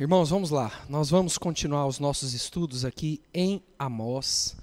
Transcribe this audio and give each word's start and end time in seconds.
Irmãos, 0.00 0.30
vamos 0.30 0.50
lá. 0.50 0.72
Nós 0.88 1.10
vamos 1.10 1.36
continuar 1.36 1.86
os 1.86 1.98
nossos 1.98 2.32
estudos 2.32 2.82
aqui 2.84 3.20
em 3.32 3.62
Amós. 3.78 4.56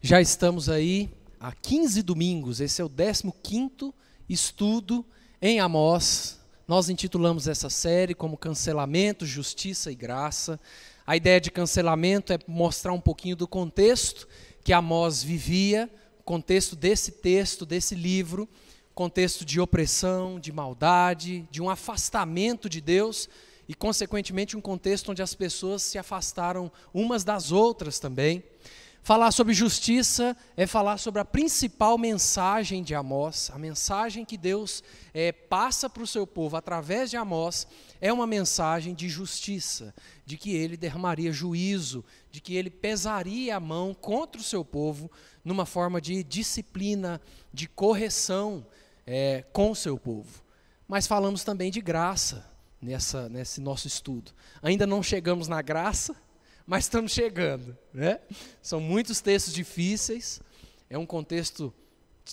Já 0.00 0.20
estamos 0.20 0.68
aí 0.68 1.08
há 1.38 1.52
15 1.52 2.02
domingos. 2.02 2.60
Esse 2.60 2.82
é 2.82 2.84
o 2.84 2.90
15º 2.90 3.94
estudo 4.28 5.06
em 5.40 5.60
Amós. 5.60 6.40
Nós 6.66 6.90
intitulamos 6.90 7.46
essa 7.46 7.70
série 7.70 8.12
como 8.12 8.36
Cancelamento, 8.36 9.24
Justiça 9.24 9.90
e 9.90 9.94
Graça. 9.94 10.58
A 11.06 11.16
ideia 11.16 11.40
de 11.40 11.52
cancelamento 11.52 12.32
é 12.32 12.38
mostrar 12.48 12.92
um 12.92 13.00
pouquinho 13.00 13.36
do 13.36 13.46
contexto 13.46 14.26
que 14.64 14.72
Amós 14.72 15.22
vivia, 15.22 15.88
contexto 16.24 16.74
desse 16.74 17.12
texto, 17.12 17.64
desse 17.64 17.94
livro, 17.94 18.48
contexto 18.96 19.44
de 19.44 19.60
opressão, 19.60 20.40
de 20.40 20.50
maldade, 20.52 21.48
de 21.52 21.62
um 21.62 21.70
afastamento 21.70 22.68
de 22.68 22.80
Deus 22.80 23.28
e, 23.68 23.74
consequentemente, 23.74 24.56
um 24.56 24.60
contexto 24.60 25.10
onde 25.10 25.22
as 25.22 25.34
pessoas 25.34 25.82
se 25.82 25.98
afastaram 25.98 26.70
umas 26.92 27.24
das 27.24 27.52
outras 27.52 27.98
também. 27.98 28.42
Falar 29.04 29.32
sobre 29.32 29.52
justiça 29.52 30.36
é 30.56 30.64
falar 30.64 30.96
sobre 30.96 31.20
a 31.20 31.24
principal 31.24 31.98
mensagem 31.98 32.84
de 32.84 32.94
Amós, 32.94 33.50
a 33.52 33.58
mensagem 33.58 34.24
que 34.24 34.36
Deus 34.36 34.80
é, 35.12 35.32
passa 35.32 35.90
para 35.90 36.04
o 36.04 36.06
seu 36.06 36.24
povo 36.24 36.56
através 36.56 37.10
de 37.10 37.16
Amós, 37.16 37.66
é 38.00 38.12
uma 38.12 38.28
mensagem 38.28 38.94
de 38.94 39.08
justiça, 39.08 39.92
de 40.24 40.36
que 40.36 40.54
ele 40.54 40.76
derramaria 40.76 41.32
juízo, 41.32 42.04
de 42.30 42.40
que 42.40 42.54
ele 42.54 42.70
pesaria 42.70 43.56
a 43.56 43.60
mão 43.60 43.92
contra 43.92 44.40
o 44.40 44.44
seu 44.44 44.64
povo 44.64 45.10
numa 45.44 45.66
forma 45.66 46.00
de 46.00 46.22
disciplina, 46.22 47.20
de 47.52 47.66
correção 47.66 48.64
é, 49.04 49.44
com 49.52 49.72
o 49.72 49.76
seu 49.76 49.98
povo. 49.98 50.44
Mas 50.86 51.08
falamos 51.08 51.42
também 51.42 51.72
de 51.72 51.80
graça, 51.80 52.51
nessa, 52.82 53.28
nesse 53.28 53.60
nosso 53.60 53.86
estudo. 53.86 54.32
Ainda 54.60 54.86
não 54.86 55.02
chegamos 55.02 55.46
na 55.46 55.62
graça, 55.62 56.16
mas 56.66 56.84
estamos 56.84 57.12
chegando. 57.12 57.78
Né? 57.94 58.20
São 58.60 58.80
muitos 58.80 59.20
textos 59.20 59.54
difíceis, 59.54 60.40
é 60.90 60.98
um 60.98 61.06
contexto 61.06 61.72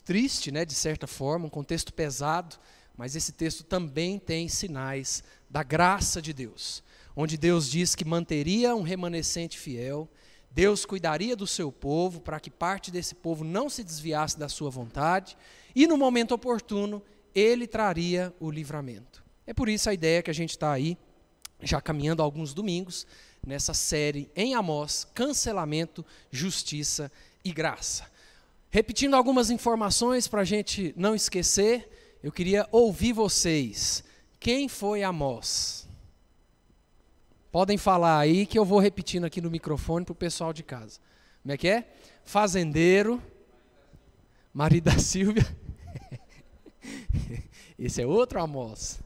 triste, 0.03 0.51
né, 0.51 0.65
de 0.65 0.75
certa 0.75 1.07
forma, 1.07 1.45
um 1.45 1.49
contexto 1.49 1.93
pesado, 1.93 2.57
mas 2.97 3.15
esse 3.15 3.31
texto 3.31 3.63
também 3.63 4.19
tem 4.19 4.47
sinais 4.47 5.23
da 5.49 5.63
graça 5.63 6.21
de 6.21 6.33
Deus, 6.33 6.83
onde 7.15 7.37
Deus 7.37 7.69
diz 7.69 7.95
que 7.95 8.05
manteria 8.05 8.75
um 8.75 8.81
remanescente 8.81 9.57
fiel, 9.57 10.09
Deus 10.51 10.85
cuidaria 10.85 11.35
do 11.35 11.47
seu 11.47 11.71
povo 11.71 12.19
para 12.19 12.39
que 12.39 12.49
parte 12.49 12.91
desse 12.91 13.15
povo 13.15 13.43
não 13.43 13.69
se 13.69 13.83
desviasse 13.83 14.37
da 14.37 14.49
sua 14.49 14.69
vontade, 14.69 15.37
e 15.75 15.87
no 15.87 15.97
momento 15.97 16.33
oportuno, 16.33 17.01
ele 17.33 17.67
traria 17.67 18.33
o 18.39 18.51
livramento. 18.51 19.23
É 19.49 19.53
por 19.53 19.67
isso 19.67 19.89
a 19.89 19.93
ideia 19.95 20.21
que 20.21 20.29
a 20.29 20.33
gente 20.33 20.51
está 20.51 20.71
aí, 20.71 20.95
já 21.59 21.81
caminhando 21.81 22.21
alguns 22.21 22.53
domingos, 22.53 23.07
nessa 23.43 23.73
série 23.73 24.29
em 24.35 24.53
Amós, 24.53 25.07
cancelamento, 25.11 26.05
justiça 26.29 27.11
e 27.43 27.51
graça. 27.51 28.05
Repetindo 28.69 29.15
algumas 29.15 29.49
informações 29.49 30.27
para 30.27 30.41
a 30.41 30.45
gente 30.45 30.93
não 30.95 31.15
esquecer, 31.15 32.19
eu 32.21 32.31
queria 32.31 32.67
ouvir 32.71 33.11
vocês. 33.11 34.03
Quem 34.39 34.69
foi 34.69 35.01
Amós? 35.01 35.89
Podem 37.51 37.75
falar 37.75 38.19
aí 38.19 38.45
que 38.45 38.59
eu 38.59 38.63
vou 38.63 38.77
repetindo 38.77 39.23
aqui 39.23 39.41
no 39.41 39.49
microfone 39.49 40.05
para 40.05 40.13
o 40.13 40.15
pessoal 40.15 40.53
de 40.53 40.61
casa. 40.61 40.99
Como 41.41 41.51
é 41.51 41.57
que 41.57 41.67
é? 41.67 41.91
Fazendeiro, 42.23 43.19
marido 44.53 44.91
da 44.91 44.99
Silvia. 44.99 45.47
Esse 47.79 48.03
é 48.03 48.05
outro 48.05 48.39
Amós. 48.39 48.99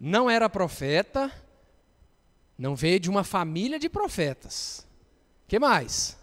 Não 0.00 0.30
era 0.30 0.48
profeta, 0.48 1.32
não 2.56 2.76
veio 2.76 3.00
de 3.00 3.10
uma 3.10 3.24
família 3.24 3.78
de 3.78 3.88
profetas. 3.88 4.86
que 5.46 5.58
mais? 5.58 6.16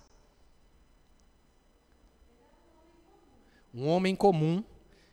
Um 3.74 3.88
homem 3.88 4.16
comum 4.16 4.64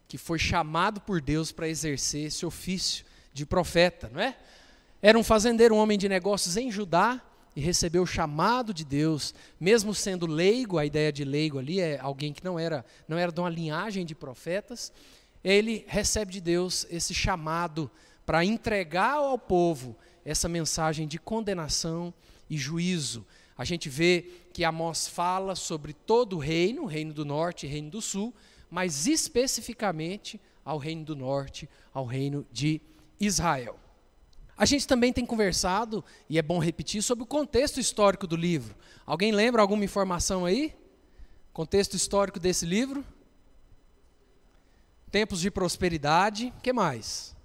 que 0.07 0.19
foi 0.19 0.39
chamado 0.39 1.01
por 1.01 1.21
Deus 1.21 1.51
para 1.51 1.69
exercer 1.69 2.27
esse 2.27 2.45
ofício 2.45 3.05
de 3.33 3.47
profeta, 3.47 4.11
não 4.13 4.21
é? 4.21 4.37
Era 5.01 5.19
um 5.19 5.25
fazendeiro, 5.25 5.75
um 5.75 5.79
homem 5.79 5.99
de 5.99 6.09
negócios 6.09 6.57
em 6.57 6.71
Judá 6.71 7.21
e 7.57 7.61
recebeu 7.61 8.03
o 8.03 8.07
chamado 8.07 8.73
de 8.73 8.85
Deus, 8.85 9.35
mesmo 9.59 9.95
sendo 9.95 10.27
leigo, 10.27 10.79
a 10.79 10.87
ideia 10.87 11.13
de 11.13 11.25
leigo 11.25 11.59
ali 11.59 11.81
é 11.81 11.99
alguém 11.99 12.33
que 12.33 12.45
não 12.45 12.59
era, 12.59 12.85
não 13.09 13.19
era 13.19 13.33
de 13.33 13.41
uma 13.41 13.51
linhagem 13.51 14.07
de 14.07 14.15
profetas, 14.15 14.93
ele 15.43 15.85
recebe 15.89 16.33
de 16.33 16.41
Deus 16.41 16.87
esse 16.91 17.13
chamado 17.13 17.91
para 18.25 18.45
entregar 18.45 19.15
ao 19.15 19.39
povo 19.39 19.97
essa 20.25 20.49
mensagem 20.49 21.07
de 21.07 21.19
condenação 21.19 22.15
e 22.49 22.57
juízo. 22.57 23.27
A 23.57 23.65
gente 23.65 23.89
vê 23.89 24.27
que 24.53 24.65
Amós 24.65 25.09
fala 25.09 25.55
sobre 25.55 25.93
todo 25.93 26.37
o 26.37 26.39
reino, 26.39 26.85
reino 26.85 27.13
do 27.13 27.25
norte 27.25 27.67
e 27.67 27.69
reino 27.69 27.91
do 27.91 28.01
sul, 28.01 28.35
mas 28.71 29.07
especificamente 29.07 30.41
ao 30.65 30.79
reino 30.79 31.05
do 31.05 31.17
norte, 31.17 31.69
ao 31.93 32.07
reino 32.07 32.47
de 32.53 32.81
Israel. 33.19 33.79
A 34.57 34.65
gente 34.65 34.87
também 34.87 35.13
tem 35.13 35.27
conversado, 35.27 36.05
e 36.29 36.39
é 36.39 36.43
bom 36.43 36.59
repetir, 36.59 37.03
sobre 37.03 37.25
o 37.25 37.27
contexto 37.27 37.81
histórico 37.81 38.27
do 38.27 38.37
livro. 38.37 38.77
Alguém 39.05 39.33
lembra 39.33 39.61
alguma 39.61 39.85
informação 39.85 40.45
aí? 40.45 40.75
Contexto 41.53 41.95
histórico 41.95 42.39
desse 42.39 42.65
livro? 42.65 43.05
Tempos 45.13 45.41
de 45.41 45.51
prosperidade, 45.51 46.53
que 46.63 46.73
mais? 46.73 47.37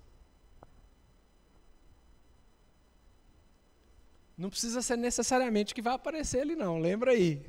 Não 4.38 4.50
precisa 4.50 4.81
ser 4.81 4.95
necessariamente 4.97 5.75
que 5.75 5.81
vai 5.81 5.94
aparecer 5.94 6.39
ali 6.39 6.55
não, 6.55 6.79
lembra 6.79 7.11
aí. 7.11 7.45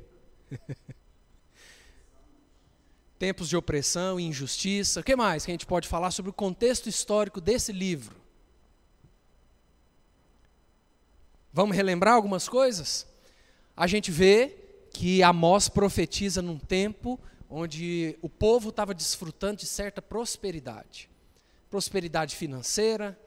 tempos 3.17 3.47
de 3.47 3.55
opressão 3.55 4.19
e 4.19 4.25
injustiça. 4.25 4.99
O 4.99 5.03
que 5.03 5.15
mais 5.15 5.45
que 5.45 5.51
a 5.51 5.53
gente 5.53 5.65
pode 5.65 5.87
falar 5.87 6.11
sobre 6.11 6.31
o 6.31 6.33
contexto 6.33 6.89
histórico 6.89 7.39
desse 7.39 7.71
livro? 7.71 8.17
Vamos 11.53 11.75
relembrar 11.75 12.15
algumas 12.15 12.49
coisas? 12.49 13.07
A 13.75 13.87
gente 13.87 14.11
vê 14.11 14.57
que 14.91 15.23
Amós 15.23 15.69
profetiza 15.69 16.41
num 16.41 16.59
tempo 16.59 17.17
onde 17.49 18.17
o 18.21 18.29
povo 18.29 18.69
estava 18.69 18.93
desfrutando 18.93 19.57
de 19.57 19.65
certa 19.65 20.01
prosperidade. 20.01 21.09
Prosperidade 21.69 22.35
financeira, 22.35 23.19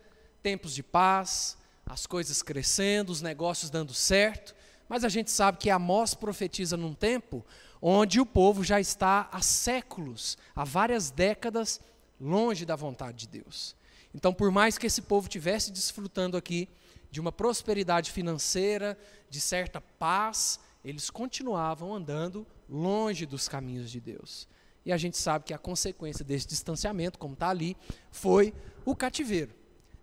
tempos 0.43 0.75
de 0.75 0.83
paz, 0.83 1.57
as 1.85 2.07
coisas 2.07 2.43
crescendo, 2.43 3.11
os 3.11 3.21
negócios 3.21 3.71
dando 3.71 3.93
certo, 3.93 4.55
mas 4.89 5.05
a 5.05 5.09
gente 5.09 5.31
sabe 5.31 5.59
que 5.59 5.71
Amós 5.71 6.15
profetiza 6.15 6.77
num 6.77 6.95
tempo 6.95 7.45
onde 7.81 8.21
o 8.21 8.27
povo 8.27 8.63
já 8.63 8.81
está 8.81 9.29
há 9.33 9.43
séculos, 9.43 10.39
há 10.55 10.65
várias 10.65 11.11
décadas, 11.11 11.81
longe 12.21 12.65
da 12.65 12.77
vontade 12.77 13.27
de 13.27 13.41
Deus. 13.41 13.75
Então, 14.15 14.33
por 14.33 14.51
mais 14.53 14.79
que 14.79 14.87
esse 14.87 15.03
povo 15.03 15.29
tivesse 15.29 15.73
desfrutando 15.73 16.37
aqui 16.37 16.69
de 17.11 17.21
uma 17.21 17.33
prosperidade 17.33 18.11
financeira, 18.13 18.97
de 19.29 19.41
certa 19.41 19.81
paz, 19.81 20.61
eles 20.85 21.11
continuavam 21.11 21.95
andando 21.95 22.47
longe 22.73 23.27
dos 23.27 23.49
caminhos 23.49 23.91
de 23.91 24.01
Deus. 24.01 24.49
E 24.85 24.93
a 24.93 24.97
gente 24.97 25.17
sabe 25.19 25.45
que 25.45 25.55
a 25.55 25.59
consequência 25.59 26.25
desse 26.25 26.49
distanciamento, 26.49 27.19
como 27.19 27.35
está 27.35 27.51
ali, 27.51 27.77
foi 28.11 28.55
o 28.85 28.97
cativeiro. 28.97 29.55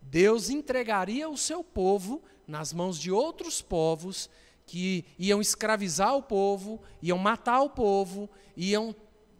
Deus 0.01 0.49
entregaria 0.49 1.27
o 1.27 1.37
seu 1.37 1.63
povo 1.63 2.21
nas 2.47 2.71
mãos 2.71 2.97
de 2.99 3.11
outros 3.11 3.61
povos 3.61 4.29
que 4.65 5.03
iam 5.17 5.41
escravizar 5.41 6.15
o 6.15 6.21
povo, 6.21 6.79
iam 7.01 7.17
matar 7.17 7.61
o 7.61 7.69
povo, 7.69 8.29
iam 8.55 8.95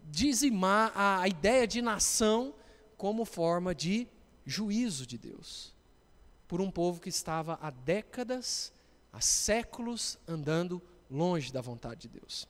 dizimar 0.05 0.91
a, 0.95 1.21
a 1.21 1.27
ideia 1.27 1.67
de 1.67 1.81
nação 1.81 2.53
como 2.97 3.23
forma 3.25 3.73
de 3.73 4.07
juízo 4.45 5.05
de 5.05 5.17
Deus. 5.17 5.75
Por 6.47 6.59
um 6.59 6.71
povo 6.71 6.99
que 6.99 7.09
estava 7.09 7.59
há 7.61 7.69
décadas, 7.69 8.73
há 9.13 9.21
séculos 9.21 10.17
andando 10.27 10.81
longe 11.09 11.53
da 11.53 11.61
vontade 11.61 12.01
de 12.01 12.19
Deus. 12.19 12.47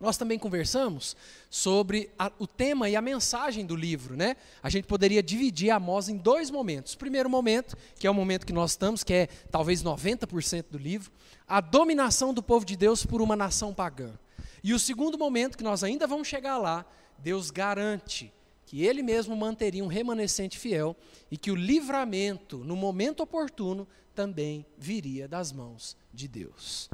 Nós 0.00 0.16
também 0.16 0.38
conversamos 0.38 1.14
sobre 1.50 2.10
a, 2.18 2.32
o 2.38 2.46
tema 2.46 2.88
e 2.88 2.96
a 2.96 3.02
mensagem 3.02 3.66
do 3.66 3.76
livro, 3.76 4.16
né? 4.16 4.34
A 4.62 4.70
gente 4.70 4.86
poderia 4.86 5.22
dividir 5.22 5.70
Amós 5.70 6.08
em 6.08 6.16
dois 6.16 6.50
momentos. 6.50 6.94
primeiro 6.94 7.28
momento, 7.28 7.76
que 7.98 8.06
é 8.06 8.10
o 8.10 8.14
momento 8.14 8.46
que 8.46 8.52
nós 8.52 8.70
estamos, 8.70 9.04
que 9.04 9.12
é 9.12 9.26
talvez 9.50 9.82
90% 9.82 10.64
do 10.70 10.78
livro, 10.78 11.12
a 11.46 11.60
dominação 11.60 12.32
do 12.32 12.42
povo 12.42 12.64
de 12.64 12.76
Deus 12.76 13.04
por 13.04 13.20
uma 13.20 13.36
nação 13.36 13.74
pagã. 13.74 14.18
E 14.64 14.72
o 14.72 14.78
segundo 14.78 15.18
momento, 15.18 15.58
que 15.58 15.64
nós 15.64 15.84
ainda 15.84 16.06
vamos 16.06 16.26
chegar 16.26 16.56
lá, 16.56 16.86
Deus 17.18 17.50
garante 17.50 18.32
que 18.64 18.84
ele 18.84 19.02
mesmo 19.02 19.36
manteria 19.36 19.84
um 19.84 19.88
remanescente 19.88 20.56
fiel 20.56 20.96
e 21.30 21.36
que 21.36 21.50
o 21.50 21.56
livramento, 21.56 22.58
no 22.58 22.76
momento 22.76 23.20
oportuno, 23.20 23.86
também 24.14 24.64
viria 24.78 25.28
das 25.28 25.52
mãos 25.52 25.96
de 26.14 26.26
Deus. 26.28 26.88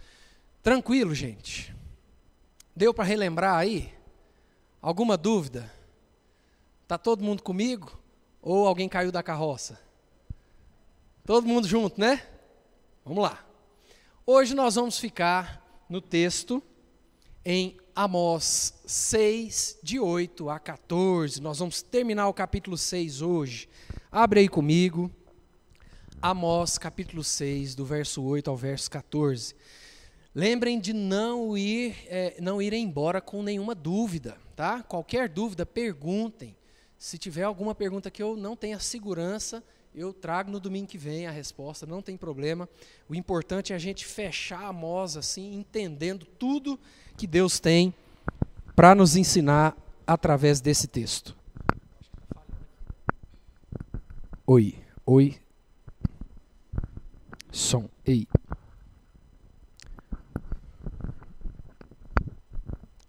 Tranquilo, 0.62 1.14
gente? 1.14 1.76
Deu 2.76 2.92
para 2.92 3.04
relembrar 3.04 3.56
aí? 3.56 3.90
Alguma 4.82 5.16
dúvida? 5.16 5.72
Está 6.82 6.98
todo 6.98 7.24
mundo 7.24 7.42
comigo? 7.42 7.98
Ou 8.42 8.66
alguém 8.66 8.86
caiu 8.86 9.10
da 9.10 9.22
carroça? 9.22 9.80
Todo 11.24 11.46
mundo 11.46 11.66
junto, 11.66 11.98
né? 11.98 12.22
Vamos 13.02 13.22
lá. 13.22 13.42
Hoje 14.26 14.54
nós 14.54 14.74
vamos 14.74 14.98
ficar 14.98 15.64
no 15.88 16.02
texto 16.02 16.62
em 17.42 17.78
Amós 17.94 18.74
6, 18.84 19.78
de 19.82 19.98
8 19.98 20.50
a 20.50 20.58
14. 20.58 21.40
Nós 21.40 21.60
vamos 21.60 21.80
terminar 21.80 22.28
o 22.28 22.34
capítulo 22.34 22.76
6 22.76 23.22
hoje. 23.22 23.70
Abre 24.12 24.40
aí 24.40 24.48
comigo. 24.50 25.10
Amós, 26.20 26.76
capítulo 26.76 27.24
6, 27.24 27.74
do 27.74 27.86
verso 27.86 28.22
8 28.22 28.50
ao 28.50 28.56
verso 28.56 28.90
14. 28.90 29.54
Lembrem 30.36 30.78
de 30.78 30.92
não 30.92 31.56
ir, 31.56 31.96
é, 32.08 32.36
não 32.42 32.60
ir 32.60 32.74
embora 32.74 33.22
com 33.22 33.42
nenhuma 33.42 33.74
dúvida, 33.74 34.36
tá? 34.54 34.82
Qualquer 34.82 35.30
dúvida, 35.30 35.64
perguntem. 35.64 36.54
Se 36.98 37.16
tiver 37.16 37.44
alguma 37.44 37.74
pergunta 37.74 38.10
que 38.10 38.22
eu 38.22 38.36
não 38.36 38.54
tenha 38.54 38.78
segurança, 38.78 39.64
eu 39.94 40.12
trago 40.12 40.50
no 40.50 40.60
domingo 40.60 40.88
que 40.88 40.98
vem 40.98 41.26
a 41.26 41.30
resposta, 41.30 41.86
não 41.86 42.02
tem 42.02 42.18
problema. 42.18 42.68
O 43.08 43.14
importante 43.14 43.72
é 43.72 43.76
a 43.76 43.78
gente 43.78 44.04
fechar 44.04 44.60
a 44.60 44.68
Amós 44.68 45.16
assim, 45.16 45.54
entendendo 45.54 46.26
tudo 46.26 46.78
que 47.16 47.26
Deus 47.26 47.58
tem 47.58 47.94
para 48.74 48.94
nos 48.94 49.16
ensinar 49.16 49.74
através 50.06 50.60
desse 50.60 50.86
texto. 50.86 51.34
Oi, 54.46 54.74
oi. 55.06 55.38
Som, 57.50 57.88
ei. 58.04 58.28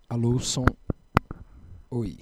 Alô, 0.09 0.39
som. 0.39 0.63
Oi. 1.91 2.17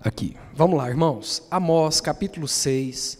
Aqui, 0.00 0.36
vamos 0.54 0.78
lá, 0.78 0.88
irmãos. 0.88 1.42
Amós, 1.50 2.00
capítulo 2.00 2.46
6, 2.46 3.18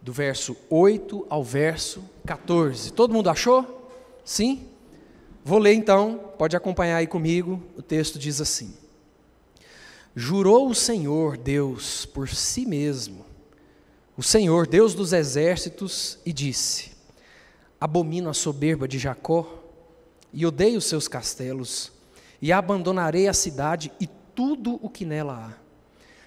do 0.00 0.14
verso 0.14 0.56
8 0.70 1.26
ao 1.28 1.44
verso 1.44 2.02
14. 2.24 2.90
Todo 2.94 3.12
mundo 3.12 3.28
achou? 3.28 3.92
Sim? 4.24 4.66
Vou 5.44 5.58
ler 5.58 5.74
então, 5.74 6.32
pode 6.38 6.56
acompanhar 6.56 6.96
aí 6.96 7.06
comigo. 7.06 7.62
O 7.76 7.82
texto 7.82 8.18
diz 8.18 8.40
assim: 8.40 8.74
Jurou 10.16 10.70
o 10.70 10.74
Senhor 10.74 11.36
Deus 11.36 12.06
por 12.06 12.30
si 12.30 12.64
mesmo, 12.64 13.26
o 14.18 14.22
Senhor 14.22 14.66
Deus 14.66 14.94
dos 14.94 15.12
exércitos, 15.12 16.18
e 16.26 16.32
disse: 16.32 16.90
Abomino 17.80 18.28
a 18.28 18.34
soberba 18.34 18.88
de 18.88 18.98
Jacó 18.98 19.62
e 20.32 20.44
odeio 20.44 20.78
os 20.78 20.86
seus 20.86 21.06
castelos, 21.06 21.92
e 22.42 22.52
abandonarei 22.52 23.28
a 23.28 23.32
cidade 23.32 23.92
e 24.00 24.08
tudo 24.34 24.80
o 24.82 24.90
que 24.90 25.04
nela 25.04 25.52
há. 25.52 25.62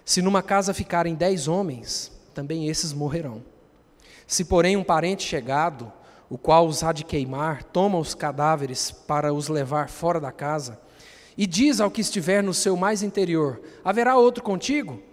Se 0.05 0.21
numa 0.21 0.41
casa 0.41 0.73
ficarem 0.73 1.15
dez 1.15 1.49
homens, 1.49 2.13
também 2.33 2.69
esses 2.69 2.93
morrerão. 2.93 3.43
Se, 4.25 4.45
porém, 4.45 4.77
um 4.77 4.85
parente 4.85 5.23
chegado, 5.23 5.91
o 6.29 6.37
qual 6.37 6.65
os 6.65 6.83
há 6.83 6.93
de 6.93 7.03
queimar, 7.03 7.65
toma 7.65 7.99
os 7.99 8.15
cadáveres 8.15 8.89
para 8.89 9.33
os 9.33 9.49
levar 9.49 9.89
fora 9.89 10.19
da 10.19 10.31
casa, 10.31 10.79
e 11.37 11.45
diz 11.45 11.81
ao 11.81 11.91
que 11.91 11.99
estiver 11.99 12.41
no 12.41 12.53
seu 12.53 12.77
mais 12.77 13.03
interior: 13.03 13.61
Haverá 13.83 14.15
outro 14.15 14.41
contigo? 14.41 15.03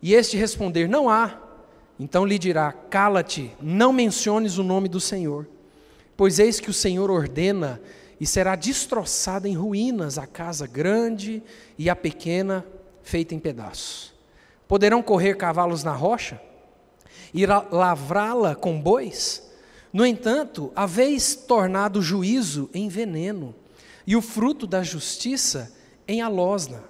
E 0.00 0.14
este 0.14 0.38
responder: 0.38 0.88
Não 0.88 1.10
há. 1.10 1.43
Então 1.98 2.24
lhe 2.24 2.38
dirá: 2.38 2.72
Cala-te, 2.72 3.52
não 3.60 3.92
menciones 3.92 4.58
o 4.58 4.64
nome 4.64 4.88
do 4.88 5.00
Senhor. 5.00 5.46
Pois 6.16 6.38
eis 6.38 6.60
que 6.60 6.70
o 6.70 6.74
Senhor 6.74 7.10
ordena, 7.10 7.80
e 8.20 8.26
será 8.26 8.54
destroçada 8.54 9.48
em 9.48 9.54
ruínas 9.54 10.18
a 10.18 10.26
casa 10.26 10.66
grande 10.66 11.42
e 11.76 11.90
a 11.90 11.96
pequena, 11.96 12.64
feita 13.02 13.34
em 13.34 13.38
pedaços. 13.38 14.14
Poderão 14.66 15.02
correr 15.02 15.36
cavalos 15.36 15.84
na 15.84 15.92
rocha? 15.92 16.40
Ir 17.32 17.48
lavrá-la 17.70 18.54
com 18.54 18.80
bois? 18.80 19.42
No 19.92 20.06
entanto, 20.06 20.72
haveis 20.74 21.34
tornado 21.34 21.98
o 21.98 22.02
juízo 22.02 22.70
em 22.72 22.88
veneno, 22.88 23.54
e 24.06 24.16
o 24.16 24.22
fruto 24.22 24.66
da 24.66 24.82
justiça 24.82 25.72
em 26.06 26.20
alosna. 26.20 26.82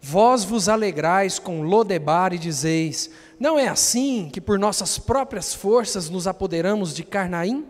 Vós 0.00 0.44
vos 0.44 0.68
alegrais 0.68 1.38
com 1.38 1.62
Lodebar 1.62 2.32
e 2.32 2.38
dizeis: 2.38 3.10
Não 3.38 3.56
é 3.56 3.68
assim 3.68 4.28
que 4.32 4.40
por 4.40 4.58
nossas 4.58 4.98
próprias 4.98 5.54
forças 5.54 6.10
nos 6.10 6.26
apoderamos 6.26 6.92
de 6.92 7.04
Carnaim? 7.04 7.64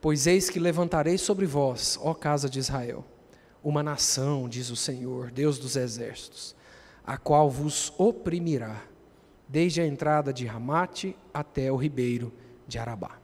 Pois 0.00 0.28
eis 0.28 0.48
que 0.48 0.60
levantarei 0.60 1.18
sobre 1.18 1.44
vós, 1.44 1.98
ó 2.00 2.14
casa 2.14 2.48
de 2.48 2.60
Israel, 2.60 3.04
uma 3.64 3.82
nação, 3.82 4.48
diz 4.48 4.70
o 4.70 4.76
Senhor, 4.76 5.30
Deus 5.30 5.58
dos 5.58 5.74
exércitos, 5.74 6.54
a 7.04 7.16
qual 7.16 7.50
vos 7.50 7.92
oprimirá, 7.98 8.82
desde 9.48 9.80
a 9.80 9.86
entrada 9.86 10.32
de 10.32 10.46
Ramate 10.46 11.16
até 11.34 11.70
o 11.70 11.76
ribeiro 11.76 12.32
de 12.66 12.78
Arabá. 12.78 13.18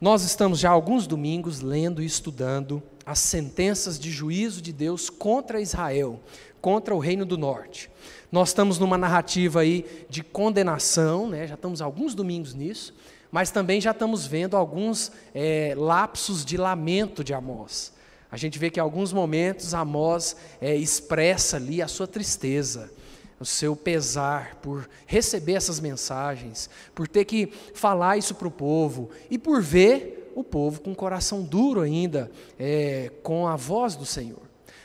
Nós 0.00 0.22
estamos 0.22 0.58
já 0.58 0.70
alguns 0.70 1.06
domingos 1.06 1.60
lendo 1.60 2.02
e 2.02 2.06
estudando 2.06 2.82
as 3.04 3.18
sentenças 3.18 3.98
de 3.98 4.10
juízo 4.10 4.62
de 4.62 4.72
Deus 4.72 5.10
contra 5.10 5.60
Israel, 5.60 6.20
contra 6.60 6.94
o 6.94 6.98
reino 6.98 7.24
do 7.24 7.36
norte. 7.36 7.90
Nós 8.30 8.50
estamos 8.50 8.78
numa 8.78 8.96
narrativa 8.96 9.60
aí 9.60 10.06
de 10.08 10.22
condenação, 10.22 11.28
né? 11.28 11.46
já 11.46 11.54
estamos 11.54 11.82
alguns 11.82 12.14
domingos 12.14 12.54
nisso, 12.54 12.94
mas 13.30 13.50
também 13.50 13.80
já 13.80 13.90
estamos 13.90 14.26
vendo 14.26 14.56
alguns 14.56 15.10
é, 15.34 15.74
lapsos 15.76 16.44
de 16.44 16.56
lamento 16.56 17.24
de 17.24 17.34
Amós. 17.34 17.92
A 18.30 18.36
gente 18.36 18.58
vê 18.58 18.70
que 18.70 18.80
em 18.80 18.82
alguns 18.82 19.12
momentos 19.12 19.74
Amós 19.74 20.36
é, 20.60 20.74
expressa 20.74 21.56
ali 21.56 21.82
a 21.82 21.88
sua 21.88 22.06
tristeza, 22.06 22.90
o 23.38 23.44
seu 23.44 23.74
pesar 23.74 24.56
por 24.62 24.88
receber 25.04 25.54
essas 25.54 25.80
mensagens, 25.80 26.70
por 26.94 27.08
ter 27.08 27.24
que 27.24 27.52
falar 27.74 28.16
isso 28.16 28.34
para 28.34 28.48
o 28.48 28.52
povo 28.52 29.10
e 29.30 29.36
por 29.36 29.60
ver 29.60 30.21
o 30.34 30.42
povo 30.42 30.80
com 30.80 30.92
o 30.92 30.96
coração 30.96 31.42
duro 31.42 31.80
ainda 31.80 32.30
é, 32.58 33.10
com 33.22 33.46
a 33.46 33.56
voz 33.56 33.96
do 33.96 34.06
Senhor. 34.06 34.42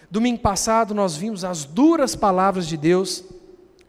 Domingo 0.09 0.39
passado 0.39 0.95
nós 0.95 1.15
vimos 1.15 1.43
as 1.43 1.65
duras 1.65 2.15
palavras 2.15 2.67
de 2.67 2.77
Deus 2.77 3.23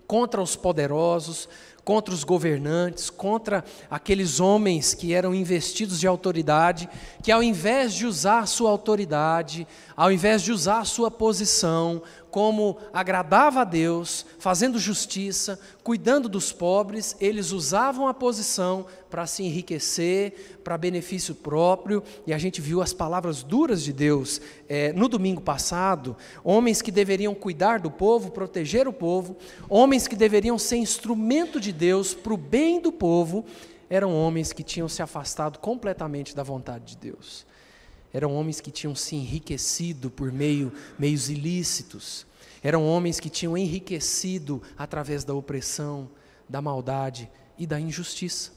contra 0.06 0.42
os 0.42 0.56
poderosos, 0.56 1.48
contra 1.84 2.12
os 2.12 2.22
governantes, 2.22 3.08
contra 3.08 3.64
aqueles 3.90 4.40
homens 4.40 4.92
que 4.92 5.14
eram 5.14 5.34
investidos 5.34 5.98
de 5.98 6.06
autoridade, 6.06 6.88
que 7.22 7.32
ao 7.32 7.42
invés 7.42 7.94
de 7.94 8.04
usar 8.04 8.46
sua 8.46 8.68
autoridade, 8.68 9.66
ao 9.98 10.12
invés 10.12 10.42
de 10.42 10.52
usar 10.52 10.78
a 10.78 10.84
sua 10.84 11.10
posição 11.10 12.00
como 12.30 12.78
agradava 12.92 13.62
a 13.62 13.64
Deus, 13.64 14.24
fazendo 14.38 14.78
justiça, 14.78 15.58
cuidando 15.82 16.28
dos 16.28 16.52
pobres, 16.52 17.16
eles 17.20 17.50
usavam 17.50 18.06
a 18.06 18.14
posição 18.14 18.86
para 19.10 19.26
se 19.26 19.42
enriquecer, 19.42 20.60
para 20.62 20.78
benefício 20.78 21.34
próprio, 21.34 22.00
e 22.24 22.32
a 22.32 22.38
gente 22.38 22.60
viu 22.60 22.80
as 22.80 22.92
palavras 22.92 23.42
duras 23.42 23.82
de 23.82 23.92
Deus 23.92 24.40
é, 24.68 24.92
no 24.92 25.08
domingo 25.08 25.40
passado. 25.40 26.16
Homens 26.44 26.80
que 26.80 26.92
deveriam 26.92 27.34
cuidar 27.34 27.80
do 27.80 27.90
povo, 27.90 28.30
proteger 28.30 28.86
o 28.86 28.92
povo, 28.92 29.36
homens 29.68 30.06
que 30.06 30.14
deveriam 30.14 30.56
ser 30.60 30.76
instrumento 30.76 31.58
de 31.58 31.72
Deus 31.72 32.14
para 32.14 32.32
o 32.32 32.36
bem 32.36 32.80
do 32.80 32.92
povo, 32.92 33.44
eram 33.90 34.14
homens 34.14 34.52
que 34.52 34.62
tinham 34.62 34.88
se 34.88 35.02
afastado 35.02 35.58
completamente 35.58 36.36
da 36.36 36.44
vontade 36.44 36.84
de 36.84 36.96
Deus. 36.98 37.48
Eram 38.12 38.34
homens 38.34 38.60
que 38.60 38.70
tinham 38.70 38.94
se 38.94 39.16
enriquecido 39.16 40.10
por 40.10 40.32
meio, 40.32 40.72
meios 40.98 41.28
ilícitos. 41.28 42.26
Eram 42.62 42.86
homens 42.86 43.20
que 43.20 43.28
tinham 43.28 43.56
enriquecido 43.56 44.62
através 44.76 45.24
da 45.24 45.34
opressão, 45.34 46.08
da 46.48 46.62
maldade 46.62 47.30
e 47.58 47.66
da 47.66 47.78
injustiça. 47.78 48.52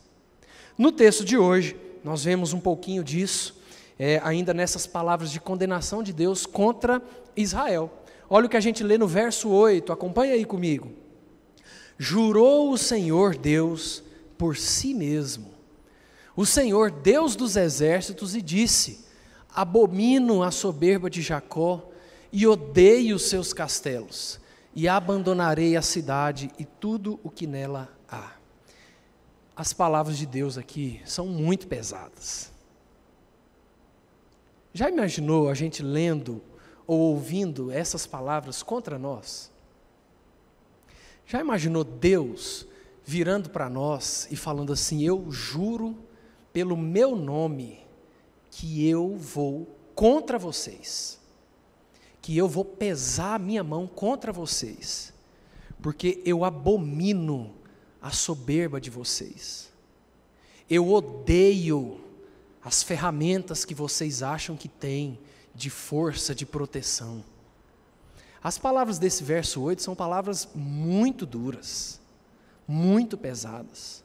No 0.77 0.91
texto 0.91 1.25
de 1.25 1.37
hoje, 1.37 1.75
nós 2.03 2.23
vemos 2.23 2.53
um 2.53 2.59
pouquinho 2.59 3.03
disso, 3.03 3.59
é, 3.99 4.19
ainda 4.23 4.53
nessas 4.53 4.87
palavras 4.87 5.31
de 5.31 5.39
condenação 5.39 6.01
de 6.01 6.13
Deus 6.13 6.45
contra 6.45 7.01
Israel. 7.35 7.91
Olha 8.29 8.45
o 8.45 8.49
que 8.49 8.57
a 8.57 8.61
gente 8.61 8.83
lê 8.83 8.97
no 8.97 9.07
verso 9.07 9.49
8, 9.49 9.91
acompanha 9.91 10.33
aí 10.33 10.45
comigo. 10.45 10.91
Jurou 11.97 12.71
o 12.71 12.77
Senhor 12.77 13.35
Deus 13.35 14.01
por 14.37 14.57
si 14.57 14.93
mesmo, 14.93 15.51
o 16.35 16.45
Senhor 16.45 16.89
Deus 16.89 17.35
dos 17.35 17.55
exércitos, 17.55 18.33
e 18.33 18.41
disse: 18.41 19.05
Abomino 19.53 20.43
a 20.43 20.51
soberba 20.51 21.09
de 21.09 21.21
Jacó 21.21 21.89
e 22.31 22.47
odeio 22.47 23.15
os 23.17 23.23
seus 23.23 23.51
castelos, 23.51 24.39
e 24.73 24.87
abandonarei 24.87 25.75
a 25.75 25.81
cidade 25.81 26.49
e 26.57 26.63
tudo 26.63 27.19
o 27.23 27.29
que 27.29 27.45
nela 27.45 27.89
há. 28.07 28.31
As 29.55 29.73
palavras 29.73 30.17
de 30.17 30.25
Deus 30.25 30.57
aqui 30.57 31.01
são 31.05 31.27
muito 31.27 31.67
pesadas. 31.67 32.51
Já 34.73 34.89
imaginou 34.89 35.49
a 35.49 35.53
gente 35.53 35.83
lendo 35.83 36.41
ou 36.87 36.99
ouvindo 36.99 37.69
essas 37.69 38.07
palavras 38.07 38.63
contra 38.63 38.97
nós? 38.97 39.51
Já 41.25 41.41
imaginou 41.41 41.83
Deus 41.83 42.65
virando 43.03 43.49
para 43.49 43.69
nós 43.69 44.27
e 44.31 44.37
falando 44.37 44.71
assim: 44.71 45.03
Eu 45.03 45.29
juro 45.29 45.97
pelo 46.53 46.77
meu 46.77 47.15
nome 47.15 47.81
que 48.51 48.87
eu 48.87 49.15
vou 49.15 49.67
contra 49.95 50.37
vocês, 50.37 51.19
que 52.21 52.37
eu 52.37 52.47
vou 52.47 52.65
pesar 52.65 53.35
a 53.35 53.39
minha 53.39 53.63
mão 53.63 53.87
contra 53.87 54.31
vocês, 54.31 55.13
porque 55.81 56.21
eu 56.25 56.43
abomino 56.43 57.55
a 58.01 58.11
soberba 58.11 58.79
de 58.79 58.89
vocês. 58.89 59.71
Eu 60.69 60.91
odeio 60.91 62.01
as 62.63 62.83
ferramentas 62.83 63.65
que 63.65 63.73
vocês 63.73 64.21
acham 64.21 64.55
que 64.55 64.67
têm 64.67 65.17
de 65.55 65.69
força, 65.69 66.35
de 66.35 66.45
proteção. 66.45 67.23
As 68.43 68.57
palavras 68.57 68.99
desse 68.99 69.23
verso 69.23 69.61
8 69.61 69.81
são 69.81 69.95
palavras 69.95 70.47
muito 70.53 71.25
duras, 71.25 71.99
muito 72.67 73.17
pesadas. 73.17 74.03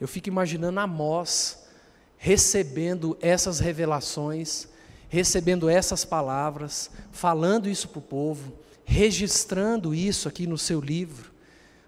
Eu 0.00 0.08
fico 0.08 0.28
imaginando 0.28 0.80
Amós 0.80 1.63
recebendo 2.24 3.18
essas 3.20 3.60
revelações, 3.60 4.66
recebendo 5.10 5.68
essas 5.68 6.06
palavras, 6.06 6.90
falando 7.12 7.68
isso 7.68 7.86
para 7.86 7.98
o 7.98 8.02
povo, 8.02 8.50
registrando 8.82 9.94
isso 9.94 10.26
aqui 10.26 10.46
no 10.46 10.56
seu 10.56 10.80
livro. 10.80 11.30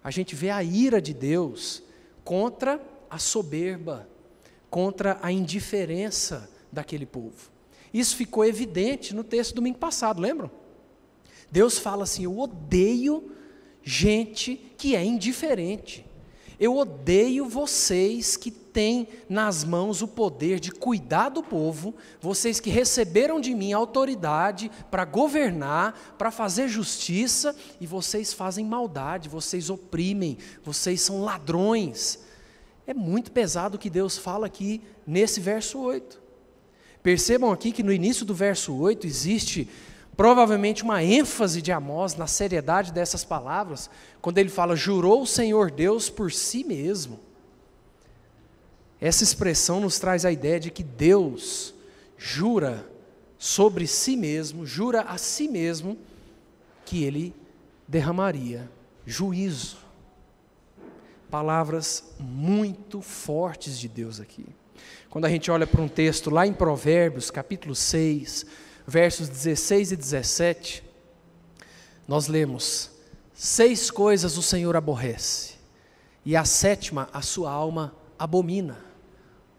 A 0.05 0.11
gente 0.11 0.37
vê 0.37 0.51
a 0.51 0.63
ira 0.63 1.01
de 1.01 1.15
Deus 1.15 1.83
contra 2.23 2.79
a 3.09 3.19
soberba, 3.19 4.07
contra 4.69 5.19
a 5.23 5.33
indiferença 5.33 6.51
daquele 6.71 7.07
povo. 7.07 7.51
Isso 7.91 8.15
ficou 8.15 8.45
evidente 8.45 9.15
no 9.15 9.25
texto 9.25 9.53
do 9.53 9.57
domingo 9.63 9.79
passado, 9.79 10.21
lembram? 10.21 10.51
Deus 11.51 11.79
fala 11.79 12.03
assim: 12.03 12.25
Eu 12.25 12.39
odeio 12.39 13.33
gente 13.83 14.55
que 14.77 14.95
é 14.95 15.03
indiferente. 15.03 16.05
Eu 16.61 16.77
odeio 16.77 17.49
vocês 17.49 18.37
que 18.37 18.66
têm 18.77 19.09
nas 19.27 19.65
mãos 19.65 20.03
o 20.03 20.07
poder 20.07 20.61
de 20.61 20.71
cuidar 20.71 21.31
do 21.31 21.43
povo, 21.43 21.95
vocês 22.21 22.61
que 22.61 22.69
receberam 22.69 23.41
de 23.41 23.55
mim 23.55 23.73
autoridade 23.73 24.71
para 24.91 25.07
governar, 25.07 26.15
para 26.19 26.31
fazer 26.31 26.69
justiça, 26.69 27.57
e 27.81 27.87
vocês 27.87 28.35
fazem 28.35 28.67
maldade, 28.67 29.31
vocês 29.31 29.71
oprimem, 29.71 30.37
vocês 30.63 31.01
são 31.01 31.23
ladrões. 31.23 32.19
É 32.87 32.93
muito 32.93 33.33
pesado 33.33 33.77
o 33.77 33.79
que 33.79 33.89
Deus 33.89 34.19
fala 34.19 34.45
aqui 34.45 34.83
nesse 35.07 35.41
verso 35.41 35.79
8. 35.79 36.21
Percebam 37.03 37.51
aqui 37.51 37.73
que 37.73 37.83
no 37.83 37.91
início 37.91 38.27
do 38.27 38.35
verso 38.35 38.77
8 38.77 39.07
existe 39.07 39.71
provavelmente 40.15 40.83
uma 40.83 41.03
ênfase 41.03 41.63
de 41.63 41.73
Amós 41.73 42.15
na 42.15 42.27
seriedade 42.27 42.93
dessas 42.93 43.25
palavras, 43.25 43.89
quando 44.21 44.37
ele 44.37 44.51
fala: 44.51 44.77
jurou 44.77 45.23
o 45.23 45.27
Senhor 45.27 45.71
Deus 45.71 46.11
por 46.11 46.31
si 46.31 46.63
mesmo. 46.63 47.26
Essa 49.01 49.25
expressão 49.25 49.81
nos 49.81 49.99
traz 49.99 50.25
a 50.25 50.33
ideia 50.33 50.59
de 50.59 50.71
que 50.71 50.83
Deus 50.83 51.75
jura 52.17 52.89
sobre 53.39 53.87
si 53.87 54.17
mesmo, 54.17 54.65
jura 54.65 55.03
a 55.03 55.19
si 55.19 55.49
mesmo 55.49 55.99
que 56.85 57.05
ele 57.05 57.35
derramaria 57.87 58.71
juízo. 59.05 59.79
Palavras 61.31 62.15
muito 62.19 63.03
fortes 63.03 63.79
de 63.79 63.89
Deus 63.89 64.21
aqui. 64.21 64.47
Quando 65.11 65.25
a 65.25 65.31
gente 65.31 65.51
olha 65.51 65.67
para 65.67 65.83
um 65.83 65.89
texto 65.89 66.31
lá 66.31 66.47
em 66.47 66.53
Provérbios, 66.53 67.31
capítulo 67.31 67.75
6, 67.75 68.47
versos 68.87 69.29
16 69.29 69.93
e 69.93 69.97
17, 69.97 70.85
nós 72.07 72.29
lemos: 72.29 72.91
Seis 73.35 73.91
coisas 73.91 74.37
o 74.37 74.43
Senhor 74.43 74.77
aborrece, 74.77 75.55
e 76.25 76.37
a 76.37 76.45
sétima 76.45 77.09
a 77.13 77.23
sua 77.23 77.51
alma 77.51 77.95
abomina: 78.19 78.86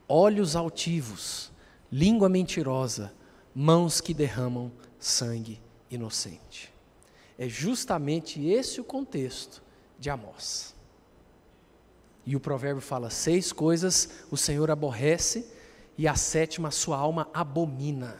olhos 0.07 0.55
altivos, 0.55 1.51
língua 1.91 2.29
mentirosa, 2.29 3.13
mãos 3.53 3.99
que 3.99 4.13
derramam 4.13 4.71
sangue 4.99 5.61
inocente. 5.89 6.73
É 7.37 7.47
justamente 7.47 8.45
esse 8.45 8.81
o 8.81 8.83
contexto 8.83 9.61
de 9.99 10.09
Amós. 10.09 10.75
E 12.25 12.35
o 12.35 12.39
provérbio 12.39 12.81
fala: 12.81 13.09
seis 13.09 13.51
coisas 13.51 14.09
o 14.31 14.37
Senhor 14.37 14.69
aborrece, 14.71 15.47
e 15.97 16.07
a 16.07 16.15
sétima 16.15 16.67
a 16.69 16.71
sua 16.71 16.97
alma 16.97 17.29
abomina. 17.33 18.17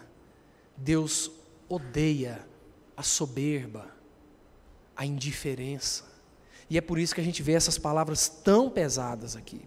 Deus 0.76 1.32
odeia 1.68 2.48
a 2.96 3.04
soberba, 3.04 3.92
a 4.96 5.06
indiferença. 5.06 6.06
E 6.70 6.78
é 6.78 6.82
por 6.82 7.00
isso 7.00 7.16
que 7.16 7.22
a 7.22 7.24
gente 7.24 7.42
vê 7.42 7.54
essas 7.54 7.78
palavras 7.78 8.28
tão 8.28 8.70
pesadas 8.70 9.36
aqui. 9.36 9.62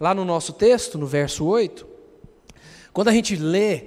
Lá 0.00 0.14
no 0.14 0.24
nosso 0.24 0.52
texto, 0.52 0.98
no 0.98 1.06
verso 1.06 1.44
8, 1.44 1.86
quando 2.92 3.08
a 3.08 3.12
gente 3.12 3.36
lê, 3.36 3.84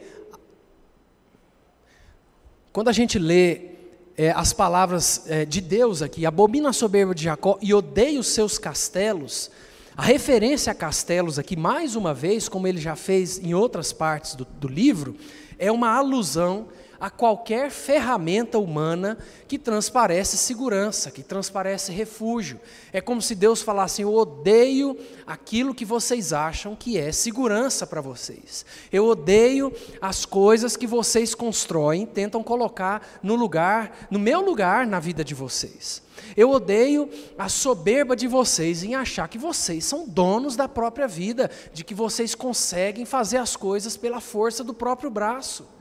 quando 2.71 2.89
a 2.89 2.91
gente 2.91 3.17
lê 3.17 3.69
é, 4.17 4.31
as 4.31 4.53
palavras 4.53 5.23
é, 5.27 5.45
de 5.45 5.61
Deus 5.61 6.01
aqui, 6.01 6.25
abomina 6.25 6.69
a 6.69 6.73
soberba 6.73 7.15
de 7.15 7.23
Jacó 7.23 7.57
e 7.61 7.73
odeia 7.73 8.19
os 8.19 8.27
seus 8.27 8.57
castelos, 8.57 9.49
a 9.95 10.01
referência 10.01 10.71
a 10.71 10.75
castelos 10.75 11.39
aqui, 11.39 11.55
mais 11.55 11.95
uma 11.95 12.13
vez, 12.13 12.47
como 12.47 12.67
ele 12.67 12.79
já 12.79 12.95
fez 12.95 13.39
em 13.39 13.53
outras 13.53 13.91
partes 13.91 14.35
do, 14.35 14.45
do 14.45 14.67
livro, 14.67 15.15
é 15.57 15.71
uma 15.71 15.95
alusão 15.95 16.67
a 16.99 17.09
qualquer 17.09 17.71
ferramenta 17.71 18.59
humana 18.59 19.17
que 19.47 19.57
transparece 19.57 20.37
segurança, 20.37 21.09
que 21.09 21.23
transparece 21.23 21.91
refúgio. 21.91 22.59
É 22.91 22.99
como 22.99 23.21
se 23.21 23.33
Deus 23.33 23.61
falasse: 23.61 24.01
Eu 24.01 24.13
odeio 24.13 24.97
aquilo 25.25 25.73
que 25.73 25.85
vocês 25.85 26.33
acham 26.33 26.75
que 26.75 26.97
é 26.97 27.11
segurança 27.11 27.87
para 27.87 28.01
vocês. 28.01 28.65
Eu 28.91 29.05
odeio 29.05 29.73
as 30.01 30.25
coisas 30.25 30.75
que 30.75 30.85
vocês 30.85 31.33
constroem, 31.33 32.05
tentam 32.05 32.43
colocar 32.43 33.19
no 33.23 33.35
lugar, 33.35 34.07
no 34.11 34.19
meu 34.19 34.41
lugar 34.41 34.85
na 34.85 34.99
vida 34.99 35.23
de 35.23 35.33
vocês. 35.33 36.01
Eu 36.35 36.51
odeio 36.51 37.09
a 37.37 37.47
soberba 37.47 38.15
de 38.15 38.27
vocês 38.27 38.83
em 38.83 38.93
achar 38.93 39.27
que 39.29 39.37
vocês 39.37 39.85
são 39.85 40.07
donos 40.07 40.55
da 40.55 40.67
própria 40.67 41.07
vida, 41.07 41.49
de 41.73 41.83
que 41.83 41.93
vocês 41.93 42.35
conseguem 42.35 43.05
fazer 43.05 43.37
as 43.37 43.55
coisas 43.55 43.95
pela 43.95 44.19
força 44.19 44.63
do 44.63 44.73
próprio 44.73 45.09
braço. 45.09 45.78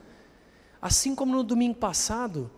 Assim 0.80 1.14
como 1.14 1.34
no 1.34 1.42
domingo 1.42 1.74
passado, 1.74 2.50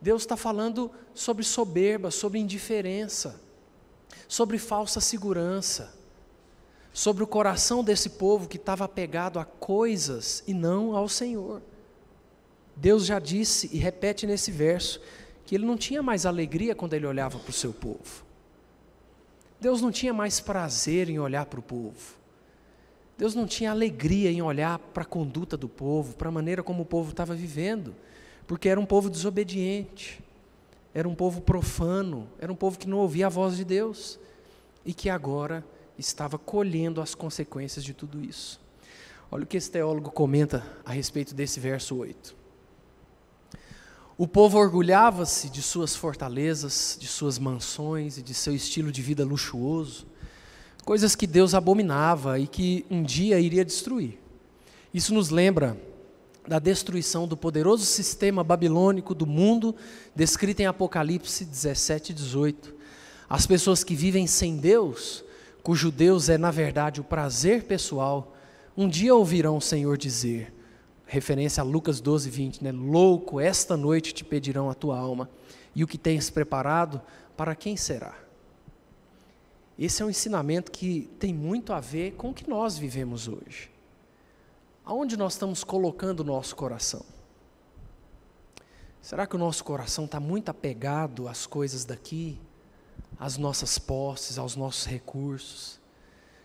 Deus 0.00 0.22
está 0.22 0.36
falando 0.36 0.90
sobre 1.14 1.44
soberba, 1.44 2.10
sobre 2.10 2.38
indiferença, 2.38 3.40
sobre 4.28 4.58
falsa 4.58 5.00
segurança, 5.00 5.94
sobre 6.92 7.22
o 7.22 7.26
coração 7.26 7.82
desse 7.82 8.10
povo 8.10 8.48
que 8.48 8.56
estava 8.56 8.84
apegado 8.84 9.38
a 9.38 9.44
coisas 9.44 10.42
e 10.46 10.54
não 10.54 10.96
ao 10.96 11.08
Senhor. 11.08 11.60
Deus 12.74 13.06
já 13.06 13.18
disse 13.18 13.70
e 13.72 13.78
repete 13.78 14.26
nesse 14.26 14.50
verso 14.50 15.00
que 15.44 15.54
ele 15.54 15.64
não 15.64 15.76
tinha 15.76 16.02
mais 16.02 16.26
alegria 16.26 16.74
quando 16.74 16.94
ele 16.94 17.06
olhava 17.06 17.38
para 17.38 17.50
o 17.50 17.54
seu 17.54 17.72
povo. 17.72 18.24
Deus 19.60 19.80
não 19.80 19.90
tinha 19.90 20.12
mais 20.12 20.40
prazer 20.40 21.08
em 21.08 21.18
olhar 21.18 21.46
para 21.46 21.60
o 21.60 21.62
povo. 21.62 22.15
Deus 23.18 23.34
não 23.34 23.46
tinha 23.46 23.70
alegria 23.70 24.30
em 24.30 24.42
olhar 24.42 24.78
para 24.78 25.02
a 25.02 25.06
conduta 25.06 25.56
do 25.56 25.68
povo, 25.68 26.14
para 26.16 26.28
a 26.28 26.32
maneira 26.32 26.62
como 26.62 26.82
o 26.82 26.86
povo 26.86 27.10
estava 27.10 27.34
vivendo, 27.34 27.94
porque 28.46 28.68
era 28.68 28.78
um 28.78 28.84
povo 28.84 29.08
desobediente, 29.08 30.22
era 30.92 31.08
um 31.08 31.14
povo 31.14 31.40
profano, 31.40 32.28
era 32.38 32.52
um 32.52 32.56
povo 32.56 32.78
que 32.78 32.88
não 32.88 32.98
ouvia 32.98 33.26
a 33.26 33.30
voz 33.30 33.56
de 33.56 33.64
Deus 33.64 34.18
e 34.84 34.92
que 34.92 35.08
agora 35.08 35.64
estava 35.98 36.38
colhendo 36.38 37.00
as 37.00 37.14
consequências 37.14 37.84
de 37.84 37.94
tudo 37.94 38.22
isso. 38.22 38.60
Olha 39.30 39.44
o 39.44 39.46
que 39.46 39.56
esse 39.56 39.70
teólogo 39.70 40.10
comenta 40.10 40.64
a 40.84 40.92
respeito 40.92 41.34
desse 41.34 41.58
verso 41.58 41.96
8. 41.96 42.36
O 44.18 44.28
povo 44.28 44.58
orgulhava-se 44.58 45.50
de 45.50 45.60
suas 45.62 45.96
fortalezas, 45.96 46.96
de 46.98 47.06
suas 47.06 47.38
mansões 47.38 48.18
e 48.18 48.22
de 48.22 48.32
seu 48.32 48.54
estilo 48.54 48.92
de 48.92 49.02
vida 49.02 49.24
luxuoso 49.24 50.06
coisas 50.86 51.16
que 51.16 51.26
Deus 51.26 51.52
abominava 51.52 52.38
e 52.38 52.46
que 52.46 52.86
um 52.88 53.02
dia 53.02 53.40
iria 53.40 53.64
destruir. 53.64 54.20
Isso 54.94 55.12
nos 55.12 55.30
lembra 55.30 55.76
da 56.46 56.60
destruição 56.60 57.26
do 57.26 57.36
poderoso 57.36 57.84
sistema 57.84 58.44
babilônico 58.44 59.12
do 59.12 59.26
mundo, 59.26 59.74
descrito 60.14 60.62
em 60.62 60.66
Apocalipse 60.66 61.44
17 61.44 62.12
e 62.12 62.14
18. 62.14 62.72
As 63.28 63.48
pessoas 63.48 63.82
que 63.82 63.96
vivem 63.96 64.28
sem 64.28 64.58
Deus, 64.58 65.24
cujo 65.60 65.90
Deus 65.90 66.28
é 66.28 66.38
na 66.38 66.52
verdade 66.52 67.00
o 67.00 67.04
prazer 67.04 67.64
pessoal, 67.64 68.36
um 68.76 68.88
dia 68.88 69.12
ouvirão 69.12 69.56
o 69.56 69.60
Senhor 69.60 69.98
dizer, 69.98 70.54
referência 71.04 71.62
a 71.62 71.64
Lucas 71.64 72.00
12, 72.00 72.30
20, 72.30 72.62
né? 72.62 72.70
Louco, 72.70 73.40
esta 73.40 73.76
noite 73.76 74.14
te 74.14 74.24
pedirão 74.24 74.70
a 74.70 74.74
tua 74.74 74.96
alma, 74.96 75.28
e 75.74 75.82
o 75.82 75.86
que 75.88 75.98
tens 75.98 76.30
preparado, 76.30 77.02
para 77.36 77.56
quem 77.56 77.76
será? 77.76 78.25
Esse 79.78 80.02
é 80.02 80.06
um 80.06 80.10
ensinamento 80.10 80.72
que 80.72 81.10
tem 81.18 81.34
muito 81.34 81.72
a 81.72 81.80
ver 81.80 82.12
com 82.12 82.30
o 82.30 82.34
que 82.34 82.48
nós 82.48 82.78
vivemos 82.78 83.28
hoje. 83.28 83.70
Aonde 84.84 85.16
nós 85.16 85.34
estamos 85.34 85.62
colocando 85.62 86.20
o 86.20 86.24
nosso 86.24 86.56
coração? 86.56 87.04
Será 89.02 89.26
que 89.26 89.36
o 89.36 89.38
nosso 89.38 89.62
coração 89.64 90.06
está 90.06 90.18
muito 90.18 90.48
apegado 90.48 91.28
às 91.28 91.46
coisas 91.46 91.84
daqui, 91.84 92.40
às 93.18 93.36
nossas 93.36 93.78
posses, 93.78 94.38
aos 94.38 94.56
nossos 94.56 94.86
recursos? 94.86 95.78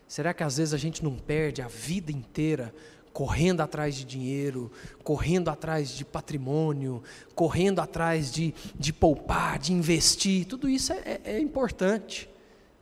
Será 0.07 0.33
que 0.33 0.43
às 0.43 0.57
vezes 0.57 0.73
a 0.73 0.77
gente 0.77 1.03
não 1.03 1.15
perde 1.15 1.61
a 1.61 1.67
vida 1.67 2.11
inteira 2.11 2.73
correndo 3.13 3.61
atrás 3.61 3.95
de 3.95 4.05
dinheiro, 4.05 4.71
correndo 5.03 5.49
atrás 5.49 5.89
de 5.89 6.05
patrimônio, 6.05 7.03
correndo 7.35 7.79
atrás 7.79 8.31
de, 8.31 8.53
de 8.75 8.93
poupar, 8.93 9.59
de 9.59 9.73
investir. 9.73 10.45
Tudo 10.45 10.69
isso 10.69 10.93
é, 10.93 10.99
é, 10.99 11.21
é 11.25 11.39
importante, 11.39 12.29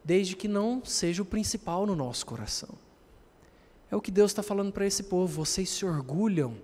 desde 0.10 0.36
que 0.36 0.48
não 0.48 0.84
seja 0.84 1.22
o 1.22 1.26
principal 1.26 1.86
no 1.86 1.96
nosso 1.96 2.26
coração. 2.26 2.70
É 3.92 3.96
o 3.96 4.02
que 4.02 4.10
Deus 4.10 4.32
está 4.32 4.42
falando 4.42 4.72
para 4.72 4.88
esse 4.88 5.04
povo. 5.04 5.46
Vocês 5.46 5.70
se 5.70 5.86
orgulham 5.86 6.58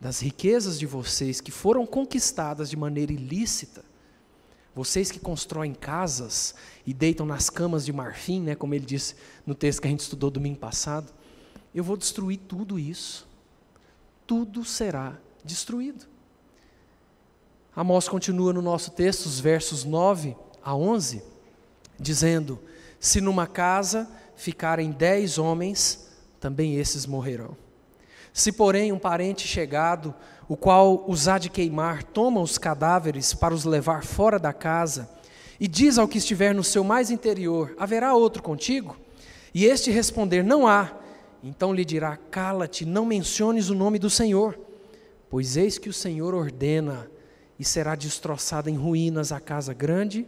das 0.00 0.20
riquezas 0.20 0.78
de 0.78 0.86
vocês 0.86 1.40
que 1.40 1.50
foram 1.50 1.84
conquistadas 1.84 2.70
de 2.70 2.76
maneira 2.76 3.12
ilícita. 3.12 3.84
Vocês 4.76 5.10
que 5.10 5.18
constroem 5.18 5.74
casas 5.74 6.54
e 6.86 6.94
deitam 6.94 7.26
nas 7.26 7.50
camas 7.50 7.84
de 7.84 7.92
marfim, 7.92 8.40
né, 8.40 8.54
como 8.54 8.74
ele 8.74 8.86
disse 8.86 9.16
no 9.44 9.56
texto 9.56 9.82
que 9.82 9.88
a 9.88 9.90
gente 9.90 10.00
estudou 10.00 10.30
domingo 10.30 10.58
passado 10.58 11.12
eu 11.74 11.82
vou 11.82 11.96
destruir 11.96 12.38
tudo 12.46 12.78
isso. 12.78 13.26
Tudo 14.26 14.64
será 14.64 15.18
destruído. 15.44 16.06
Amós 17.74 18.08
continua 18.08 18.52
no 18.52 18.62
nosso 18.62 18.92
texto, 18.92 19.26
os 19.26 19.40
versos 19.40 19.82
9 19.82 20.36
a 20.62 20.76
11, 20.76 21.24
dizendo: 21.98 22.60
Se 23.04 23.20
numa 23.20 23.46
casa 23.46 24.08
ficarem 24.34 24.90
dez 24.90 25.36
homens, 25.36 26.08
também 26.40 26.76
esses 26.76 27.04
morrerão. 27.04 27.54
Se, 28.32 28.50
porém, 28.50 28.92
um 28.92 28.98
parente 28.98 29.46
chegado, 29.46 30.14
o 30.48 30.56
qual 30.56 31.04
os 31.06 31.28
há 31.28 31.36
de 31.36 31.50
queimar, 31.50 32.02
toma 32.02 32.40
os 32.40 32.56
cadáveres 32.56 33.34
para 33.34 33.52
os 33.52 33.66
levar 33.66 34.04
fora 34.04 34.38
da 34.38 34.54
casa, 34.54 35.06
e 35.60 35.68
diz 35.68 35.98
ao 35.98 36.08
que 36.08 36.16
estiver 36.16 36.54
no 36.54 36.64
seu 36.64 36.82
mais 36.82 37.10
interior: 37.10 37.74
Haverá 37.78 38.14
outro 38.14 38.42
contigo? 38.42 38.96
E 39.52 39.66
este 39.66 39.90
responder: 39.90 40.42
Não 40.42 40.66
há. 40.66 40.90
Então 41.42 41.74
lhe 41.74 41.84
dirá: 41.84 42.16
Cala-te, 42.16 42.86
não 42.86 43.04
menciones 43.04 43.68
o 43.68 43.74
nome 43.74 43.98
do 43.98 44.08
Senhor, 44.08 44.58
pois 45.28 45.58
eis 45.58 45.76
que 45.76 45.90
o 45.90 45.92
Senhor 45.92 46.34
ordena, 46.34 47.06
e 47.58 47.66
será 47.66 47.96
destroçada 47.96 48.70
em 48.70 48.76
ruínas 48.76 49.30
a 49.30 49.40
casa 49.40 49.74
grande 49.74 50.26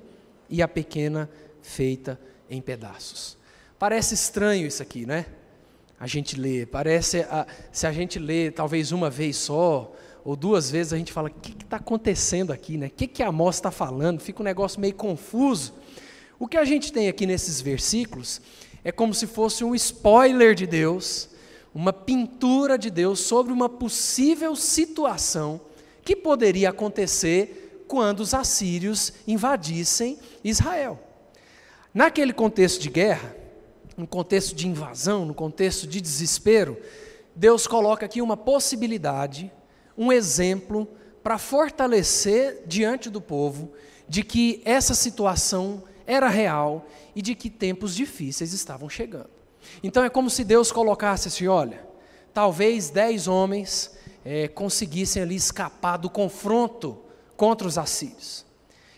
e 0.51 0.61
a 0.61 0.69
pequena 0.69 1.31
feita 1.63 2.21
em 2.51 2.61
pedaços. 2.61 3.37
Parece 3.79 4.15
estranho 4.15 4.67
isso 4.67 4.83
aqui, 4.83 5.05
né? 5.05 5.27
A 5.99 6.07
gente 6.07 6.39
lê, 6.39 6.67
parece, 6.67 7.21
a, 7.23 7.47
se 7.73 7.87
a 7.87 7.93
gente 7.93 8.19
lê 8.19 8.51
talvez 8.51 8.93
uma 8.93 9.09
vez 9.09 9.37
só, 9.37 9.93
ou 10.25 10.35
duas 10.35 10.71
vezes, 10.71 10.93
a 10.93 10.99
gente 10.99 11.13
fala: 11.13 11.29
o 11.29 11.33
que 11.33 11.53
está 11.53 11.77
acontecendo 11.77 12.53
aqui, 12.53 12.77
né? 12.77 12.89
O 12.89 12.91
que, 12.91 13.07
que 13.07 13.23
a 13.23 13.29
Amós 13.29 13.57
está 13.57 13.71
falando? 13.71 14.21
Fica 14.21 14.43
um 14.43 14.45
negócio 14.45 14.81
meio 14.81 14.95
confuso. 14.95 15.73
O 16.39 16.47
que 16.47 16.57
a 16.57 16.65
gente 16.65 16.93
tem 16.93 17.09
aqui 17.09 17.27
nesses 17.27 17.61
versículos 17.61 18.41
é 18.85 18.93
como 18.93 19.15
se 19.15 19.27
fosse 19.27 19.65
um 19.65 19.75
spoiler 19.75 20.55
de 20.55 20.67
Deus, 20.67 21.29
uma 21.75 21.93
pintura 21.93 22.77
de 22.77 22.91
Deus 22.91 23.21
sobre 23.21 23.53
uma 23.53 23.69
possível 23.69 24.55
situação 24.57 25.61
que 26.05 26.15
poderia 26.15 26.71
acontecer 26.71 27.85
quando 27.89 28.21
os 28.21 28.35
assírios 28.35 29.13
invadissem 29.27 30.19
Israel. 30.43 31.06
Naquele 31.97 32.35
contexto 32.35 32.83
de 32.83 32.91
guerra, 32.91 33.35
no 33.97 34.07
contexto 34.07 34.55
de 34.55 34.69
invasão, 34.69 35.25
no 35.25 35.33
contexto 35.33 35.87
de 35.87 35.99
desespero, 35.99 36.77
Deus 37.35 37.67
coloca 37.67 38.05
aqui 38.05 38.21
uma 38.21 38.37
possibilidade, 38.37 39.51
um 39.97 40.13
exemplo 40.13 40.87
para 41.23 41.39
fortalecer 41.39 42.65
diante 42.67 43.09
do 43.09 43.19
povo 43.19 43.73
de 44.07 44.23
que 44.23 44.61
essa 44.67 44.93
situação 44.93 45.85
era 46.07 46.29
real 46.29 46.85
e 47.15 47.23
de 47.23 47.35
que 47.35 47.49
tempos 47.49 47.97
difíceis 47.97 48.53
estavam 48.53 48.91
chegando. 48.91 49.31
Então 49.83 50.05
é 50.05 50.11
como 50.11 50.29
se 50.29 50.45
Deus 50.45 50.71
colocasse 50.71 51.29
assim: 51.29 51.47
olha, 51.47 51.83
talvez 52.35 52.91
dez 52.91 53.27
homens 53.27 53.91
é, 54.23 54.49
conseguissem 54.49 55.23
ali 55.23 55.37
escapar 55.37 55.97
do 55.97 56.11
confronto 56.11 56.99
contra 57.39 57.67
os 57.67 57.79
assírios. 57.79 58.46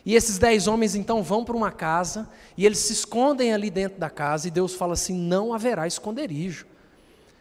E 0.09 0.15
esses 0.15 0.39
dez 0.39 0.67
homens 0.67 0.95
então 0.95 1.23
vão 1.23 1.45
para 1.45 1.55
uma 1.55 1.71
casa 1.71 2.27
e 2.57 2.65
eles 2.65 2.79
se 2.79 2.95
escondem 2.95 3.53
ali 3.53 3.69
dentro 3.69 4.01
da 4.01 4.09
casa 4.09 4.49
e 4.49 4.51
Deus 4.51 4.73
fala 4.73 4.95
assim: 4.95 5.13
não 5.15 5.53
haverá 5.53 5.87
esconderijo, 5.87 6.67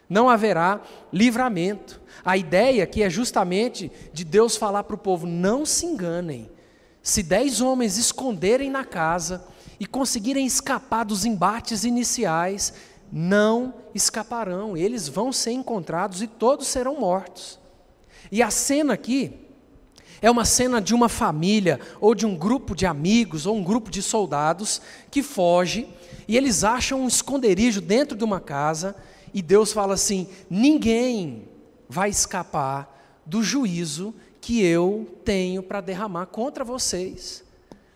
não 0.06 0.28
haverá 0.28 0.82
livramento. 1.10 1.98
A 2.22 2.36
ideia 2.36 2.84
aqui 2.84 3.02
é 3.02 3.08
justamente 3.08 3.90
de 4.12 4.22
Deus 4.22 4.54
falar 4.54 4.84
para 4.84 4.96
o 4.96 4.98
povo: 4.98 5.26
não 5.26 5.64
se 5.64 5.86
enganem. 5.86 6.50
Se 7.02 7.22
dez 7.22 7.62
homens 7.62 7.96
esconderem 7.96 8.68
na 8.68 8.84
casa, 8.84 9.42
e 9.80 9.86
conseguirem 9.86 10.44
escapar 10.44 11.06
dos 11.06 11.24
embates 11.24 11.84
iniciais, 11.84 12.74
não 13.10 13.72
escaparão, 13.94 14.76
eles 14.76 15.08
vão 15.08 15.32
ser 15.32 15.52
encontrados 15.52 16.20
e 16.20 16.26
todos 16.26 16.66
serão 16.66 17.00
mortos. 17.00 17.58
E 18.30 18.42
a 18.42 18.50
cena 18.50 18.92
aqui 18.92 19.47
é 20.20 20.30
uma 20.30 20.44
cena 20.44 20.80
de 20.80 20.94
uma 20.94 21.08
família, 21.08 21.80
ou 22.00 22.14
de 22.14 22.26
um 22.26 22.36
grupo 22.36 22.74
de 22.74 22.86
amigos, 22.86 23.46
ou 23.46 23.56
um 23.56 23.62
grupo 23.62 23.90
de 23.90 24.02
soldados 24.02 24.80
que 25.10 25.22
foge 25.22 25.88
e 26.28 26.36
eles 26.36 26.62
acham 26.62 27.00
um 27.00 27.08
esconderijo 27.08 27.80
dentro 27.80 28.14
de 28.14 28.22
uma 28.22 28.38
casa, 28.38 28.94
e 29.32 29.40
Deus 29.40 29.72
fala 29.72 29.94
assim: 29.94 30.28
ninguém 30.50 31.48
vai 31.88 32.10
escapar 32.10 33.22
do 33.24 33.42
juízo 33.42 34.14
que 34.38 34.62
eu 34.62 35.18
tenho 35.24 35.62
para 35.62 35.80
derramar 35.80 36.26
contra 36.26 36.62
vocês. 36.62 37.42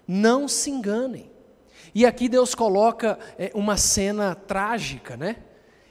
Não 0.08 0.48
se 0.48 0.70
enganem. 0.70 1.30
E 1.94 2.06
aqui 2.06 2.26
Deus 2.26 2.54
coloca 2.54 3.18
é, 3.38 3.52
uma 3.54 3.76
cena 3.76 4.34
trágica, 4.34 5.14
né? 5.14 5.36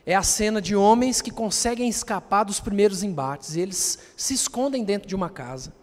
É 0.03 0.15
a 0.15 0.23
cena 0.23 0.59
de 0.59 0.75
homens 0.75 1.21
que 1.21 1.29
conseguem 1.29 1.87
escapar 1.87 2.43
dos 2.43 2.59
primeiros 2.59 3.03
embates, 3.03 3.55
e 3.55 3.61
eles 3.61 3.99
se 4.17 4.33
escondem 4.33 4.83
dentro 4.83 5.07
de 5.07 5.15
uma 5.15 5.29
casa. 5.29 5.73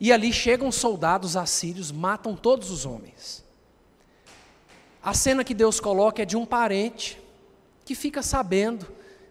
E 0.00 0.10
ali 0.10 0.32
chegam 0.32 0.72
soldados 0.72 1.36
assírios, 1.36 1.92
matam 1.92 2.34
todos 2.34 2.70
os 2.70 2.86
homens. 2.86 3.44
A 5.02 5.12
cena 5.12 5.44
que 5.44 5.52
Deus 5.52 5.78
coloca 5.78 6.22
é 6.22 6.24
de 6.24 6.36
um 6.36 6.46
parente 6.46 7.20
que 7.84 7.94
fica 7.94 8.22
sabendo 8.22 8.86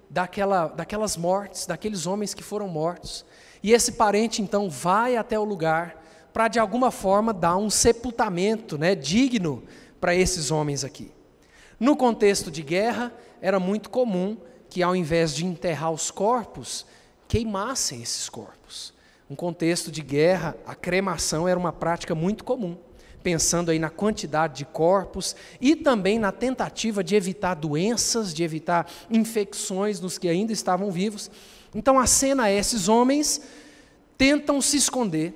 daquela, 0.09 0.67
daquelas 0.67 1.17
mortes, 1.17 1.65
daqueles 1.65 2.05
homens 2.05 2.35
que 2.35 2.43
foram 2.43 2.67
mortos. 2.67 3.25
E 3.63 3.73
esse 3.73 3.93
parente 3.93 4.41
então 4.41 4.69
vai 4.69 5.17
até 5.17 5.39
o 5.39 5.43
lugar 5.43 6.03
para 6.31 6.47
de 6.47 6.59
alguma 6.59 6.91
forma 6.91 7.33
dar 7.33 7.57
um 7.57 7.69
sepultamento 7.69 8.77
né, 8.77 8.93
digno 8.93 9.63
para 9.99 10.15
esses 10.15 10.51
homens 10.51 10.83
aqui. 10.83 11.11
No 11.79 11.95
contexto 11.95 12.51
de 12.51 12.61
guerra, 12.61 13.11
era 13.41 13.59
muito 13.59 13.89
comum 13.89 14.37
que, 14.69 14.83
ao 14.83 14.95
invés 14.95 15.33
de 15.33 15.45
enterrar 15.45 15.91
os 15.91 16.11
corpos, 16.11 16.85
queimassem 17.27 18.01
esses 18.01 18.29
corpos. 18.29 18.93
Um 19.29 19.35
contexto 19.35 19.91
de 19.91 20.01
guerra, 20.01 20.57
a 20.65 20.73
cremação 20.73 21.47
era 21.47 21.59
uma 21.59 21.71
prática 21.71 22.15
muito 22.15 22.43
comum, 22.43 22.75
pensando 23.21 23.69
aí 23.69 23.77
na 23.77 23.89
quantidade 23.89 24.57
de 24.57 24.65
corpos 24.65 25.35
e 25.61 25.75
também 25.75 26.17
na 26.17 26.31
tentativa 26.31 27.03
de 27.03 27.15
evitar 27.15 27.53
doenças, 27.53 28.33
de 28.33 28.43
evitar 28.43 28.89
infecções 29.07 29.99
nos 29.99 30.17
que 30.17 30.27
ainda 30.27 30.51
estavam 30.51 30.91
vivos. 30.91 31.29
Então 31.75 31.99
a 31.99 32.07
cena 32.07 32.49
é: 32.49 32.57
esses 32.57 32.87
homens 32.87 33.41
tentam 34.17 34.59
se 34.61 34.77
esconder, 34.77 35.33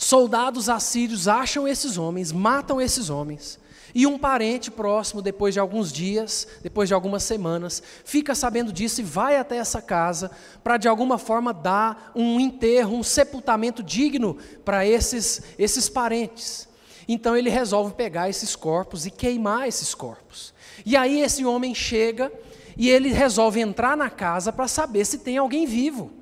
Soldados 0.00 0.68
assírios 0.68 1.26
acham 1.26 1.66
esses 1.66 1.98
homens, 1.98 2.30
matam 2.30 2.80
esses 2.80 3.10
homens. 3.10 3.58
E 3.92 4.06
um 4.06 4.16
parente 4.16 4.70
próximo, 4.70 5.20
depois 5.20 5.52
de 5.52 5.58
alguns 5.58 5.92
dias, 5.92 6.46
depois 6.62 6.88
de 6.88 6.94
algumas 6.94 7.24
semanas, 7.24 7.82
fica 8.04 8.32
sabendo 8.32 8.72
disso 8.72 9.00
e 9.00 9.04
vai 9.04 9.36
até 9.36 9.56
essa 9.56 9.82
casa 9.82 10.30
para 10.62 10.76
de 10.76 10.86
alguma 10.86 11.18
forma 11.18 11.52
dar 11.52 12.12
um 12.14 12.38
enterro, 12.38 12.96
um 12.96 13.02
sepultamento 13.02 13.82
digno 13.82 14.38
para 14.64 14.86
esses, 14.86 15.42
esses 15.58 15.88
parentes. 15.88 16.68
Então 17.08 17.36
ele 17.36 17.50
resolve 17.50 17.94
pegar 17.94 18.28
esses 18.28 18.54
corpos 18.54 19.04
e 19.04 19.10
queimar 19.10 19.66
esses 19.66 19.96
corpos. 19.96 20.54
E 20.86 20.96
aí 20.96 21.20
esse 21.22 21.44
homem 21.44 21.74
chega 21.74 22.30
e 22.76 22.88
ele 22.88 23.08
resolve 23.08 23.60
entrar 23.60 23.96
na 23.96 24.10
casa 24.10 24.52
para 24.52 24.68
saber 24.68 25.04
se 25.04 25.18
tem 25.18 25.38
alguém 25.38 25.66
vivo. 25.66 26.17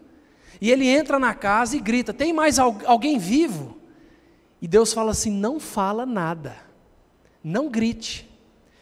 E 0.60 0.70
ele 0.70 0.86
entra 0.86 1.18
na 1.18 1.34
casa 1.34 1.76
e 1.76 1.80
grita: 1.80 2.12
Tem 2.12 2.32
mais 2.32 2.58
alguém 2.58 3.18
vivo? 3.18 3.76
E 4.60 4.66
Deus 4.66 4.92
fala 4.92 5.10
assim: 5.10 5.30
Não 5.30 5.60
fala 5.60 6.06
nada, 6.06 6.56
não 7.42 7.68
grite, 7.68 8.28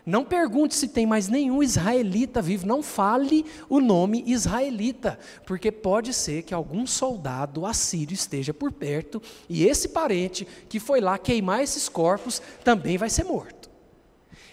não 0.06 0.22
pergunte 0.22 0.74
se 0.74 0.88
tem 0.88 1.06
mais 1.06 1.28
nenhum 1.28 1.62
israelita 1.62 2.42
vivo, 2.42 2.66
não 2.66 2.82
fale 2.82 3.46
o 3.70 3.80
nome 3.80 4.22
israelita, 4.26 5.18
porque 5.46 5.72
pode 5.72 6.12
ser 6.12 6.42
que 6.42 6.52
algum 6.52 6.86
soldado 6.86 7.64
assírio 7.64 8.12
esteja 8.12 8.52
por 8.52 8.70
perto 8.70 9.22
e 9.48 9.66
esse 9.66 9.88
parente 9.88 10.46
que 10.68 10.78
foi 10.78 11.00
lá 11.00 11.16
queimar 11.16 11.62
esses 11.62 11.88
corpos 11.88 12.42
também 12.62 12.98
vai 12.98 13.08
ser 13.08 13.24
morto. 13.24 13.70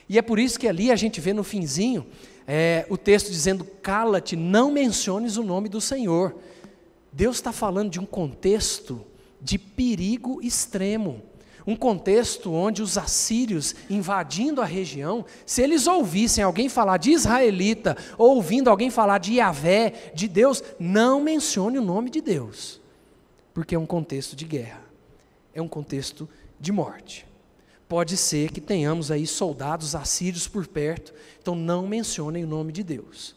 E 0.08 0.18
é 0.18 0.22
por 0.22 0.40
isso 0.40 0.60
que 0.60 0.70
ali 0.70 0.90
a 0.90 0.96
gente 0.96 1.20
vê 1.20 1.34
no 1.34 1.44
finzinho 1.44 2.06
é, 2.48 2.86
o 2.90 2.98
texto 2.98 3.30
dizendo: 3.30 3.66
Cala-te, 3.82 4.38
não 4.38 4.72
menciones 4.72 5.36
o 5.36 5.44
nome 5.44 5.68
do 5.68 5.82
Senhor. 5.82 6.36
Deus 7.12 7.38
está 7.38 7.52
falando 7.52 7.92
de 7.92 8.00
um 8.00 8.06
contexto 8.06 9.06
de 9.42 9.58
perigo 9.58 10.40
extremo, 10.42 11.22
Um 11.66 11.76
contexto 11.76 12.52
onde 12.52 12.82
os 12.82 12.98
assírios 12.98 13.76
invadindo 13.90 14.62
a 14.62 14.66
região, 14.66 15.24
se 15.46 15.62
eles 15.62 15.86
ouvissem 15.86 16.44
alguém 16.44 16.68
falar 16.68 16.98
de 16.98 17.12
israelita, 17.12 17.96
ou 18.18 18.36
ouvindo 18.36 18.70
alguém 18.70 18.90
falar 18.90 19.20
de 19.20 19.34
Yahvé, 19.34 20.12
de 20.14 20.28
Deus, 20.28 20.64
não 20.80 21.22
mencione 21.22 21.78
o 21.78 21.84
nome 21.84 22.10
de 22.10 22.22
Deus, 22.22 22.82
porque 23.54 23.76
é 23.76 23.80
um 23.80 23.86
contexto 23.86 24.36
de 24.36 24.46
guerra, 24.46 24.82
é 25.54 25.62
um 25.62 25.68
contexto 25.68 26.28
de 26.60 26.72
morte. 26.72 27.28
Pode 27.88 28.16
ser 28.18 28.52
que 28.52 28.62
tenhamos 28.62 29.12
aí 29.12 29.28
soldados 29.28 29.96
assírios 29.96 30.48
por 30.48 30.66
perto, 30.66 31.14
então 31.42 31.54
não 31.54 31.86
mencionem 31.86 32.44
o 32.44 32.48
nome 32.48 32.72
de 32.72 32.84
Deus. 32.84 33.36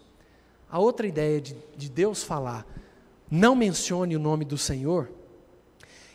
A 0.71 0.79
outra 0.79 1.07
ideia 1.07 1.41
de, 1.41 1.57
de 1.77 1.89
Deus 1.91 2.23
falar, 2.23 2.67
não 3.35 3.57
mencione 3.57 4.14
o 4.14 4.20
nome 4.20 4.44
do 4.44 4.57
Senhor, 4.57 5.11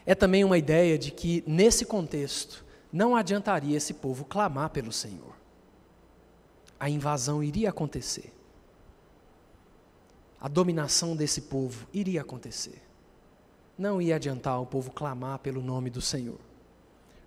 é 0.06 0.16
também 0.16 0.46
uma 0.46 0.58
ideia 0.58 0.98
de 0.98 1.12
que, 1.12 1.44
nesse 1.46 1.84
contexto, 1.84 2.64
não 2.94 3.14
adiantaria 3.14 3.76
esse 3.76 3.94
povo 3.94 4.24
clamar 4.24 4.70
pelo 4.70 4.92
Senhor. 4.94 5.36
A 6.80 6.90
invasão 6.90 7.44
iria 7.44 7.70
acontecer. 7.70 8.34
A 10.40 10.48
dominação 10.48 11.14
desse 11.14 11.42
povo 11.42 11.86
iria 11.94 12.22
acontecer. 12.22 12.82
Não 13.78 14.02
ia 14.02 14.16
adiantar 14.16 14.62
o 14.62 14.66
povo 14.66 14.90
clamar 14.90 15.40
pelo 15.40 15.62
nome 15.62 15.90
do 15.90 16.02
Senhor, 16.02 16.40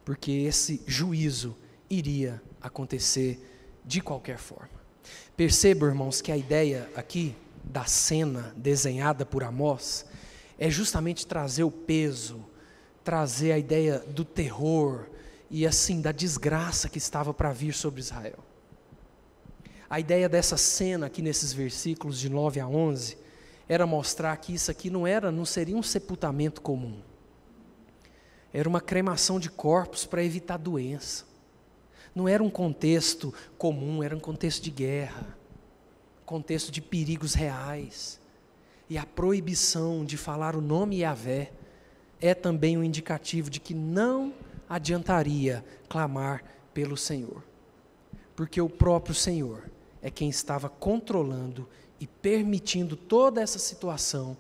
porque 0.07 0.33
esse 0.33 0.83
juízo 0.87 1.55
iria 1.91 2.43
acontecer 2.63 3.39
de 3.85 4.01
qualquer 4.01 4.39
forma. 4.39 4.81
Perceba, 5.37 5.85
irmãos, 5.85 6.23
que 6.23 6.33
a 6.33 6.37
ideia 6.37 6.91
aqui 6.97 7.37
da 7.65 7.85
cena 7.85 8.53
desenhada 8.57 9.25
por 9.25 9.45
Amós 9.45 10.05
é 10.59 10.71
justamente 10.71 11.27
trazer 11.27 11.65
o 11.65 11.71
peso, 11.71 12.45
trazer 13.03 13.53
a 13.53 13.59
ideia 13.59 13.99
do 13.99 14.25
terror 14.25 15.07
e 15.51 15.67
assim 15.67 16.01
da 16.01 16.13
desgraça 16.13 16.89
que 16.89 16.99
estava 16.99 17.35
para 17.35 17.53
vir 17.53 17.75
sobre 17.75 18.01
Israel. 18.01 18.39
A 19.89 20.01
ideia 20.01 20.29
dessa 20.29 20.57
cena 20.57 21.07
aqui 21.07 21.21
nesses 21.21 21.53
versículos 21.53 22.19
de 22.19 22.29
9 22.29 22.61
a 22.61 22.67
11 22.67 23.19
era 23.69 23.87
mostrar 23.87 24.37
que 24.37 24.55
isso 24.55 24.71
aqui 24.71 24.89
não 24.89 25.07
era, 25.07 25.31
não 25.31 25.45
seria 25.45 25.77
um 25.77 25.83
sepultamento 25.83 26.61
comum. 26.61 27.01
Era 28.53 28.69
uma 28.69 28.81
cremação 28.81 29.41
de 29.41 29.51
corpos 29.51 30.05
para 30.05 30.25
evitar 30.25 30.59
doença. 30.59 31.25
Não 32.15 32.29
era 32.29 32.43
um 32.43 32.51
contexto 32.51 33.33
comum, 33.57 34.03
era 34.03 34.15
um 34.15 34.21
contexto 34.21 34.63
de 34.63 34.71
guerra, 34.71 35.37
contexto 36.25 36.71
de 36.71 36.81
perigos 36.81 37.35
reais. 37.35 38.21
E 38.89 38.99
a 38.99 39.07
proibição 39.07 40.05
de 40.05 40.17
falar 40.17 40.55
o 40.55 40.61
nome 40.61 41.01
Yahvé 41.01 41.53
é 42.21 42.35
também 42.35 42.77
um 42.77 42.85
indicativo 42.85 43.51
de 43.51 43.61
que 43.61 43.75
não 43.75 44.33
adiantaria 44.69 45.65
clamar 45.89 46.45
pelo 46.73 46.97
Senhor, 46.97 47.43
porque 48.35 48.61
o 48.61 48.69
próprio 48.69 49.15
Senhor 49.15 49.71
é 50.01 50.11
quem 50.11 50.29
estava 50.29 50.69
controlando 50.69 51.69
e 52.01 52.07
permitindo 52.07 52.97
toda 52.97 53.41
essa 53.41 53.59
situação 53.59 54.37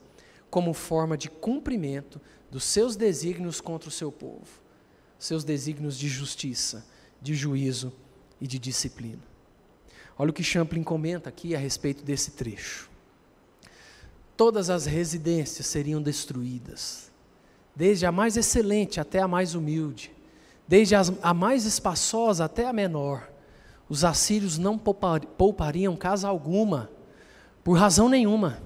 como 0.51 0.75
forma 0.75 1.17
de 1.17 1.31
cumprimento 1.31 2.21
dos 2.51 2.65
seus 2.65 2.97
desígnios 2.97 3.61
contra 3.61 3.89
o 3.89 3.93
seu 3.93 4.13
povo, 4.13 4.61
seus 5.19 5.45
desígnios 5.45 5.97
de 5.97 6.09
justiça, 6.09 6.85
de 7.21 7.35
juízo 7.35 7.93
e 8.41 8.47
de 8.47 8.59
disciplina. 8.59 9.32
Olha 10.19 10.31
o 10.31 10.33
que 10.33 10.43
Champlin 10.43 10.83
comenta 10.83 11.29
aqui 11.29 11.55
a 11.55 11.59
respeito 11.59 12.05
desse 12.05 12.33
trecho. 12.33 12.91
Todas 14.37 14.71
as 14.71 14.87
residências 14.87 15.67
seriam 15.67 16.03
destruídas, 16.03 17.11
desde 17.75 18.07
a 18.07 18.13
mais 18.13 18.37
excelente 18.37 19.01
até 19.01 19.21
a 19.21 19.29
mais 19.29 19.55
humilde, 19.55 20.13
desde 20.67 20.95
a 20.95 21.35
mais 21.35 21.65
espaçosa 21.65 22.45
até 22.45 22.67
a 22.67 22.73
menor. 22.73 23.31
Os 23.89 24.05
assírios 24.05 24.59
não 24.59 24.79
poupariam 24.79 25.97
casa 25.97 26.29
alguma, 26.29 26.91
por 27.63 27.79
razão 27.79 28.09
nenhuma. 28.09 28.63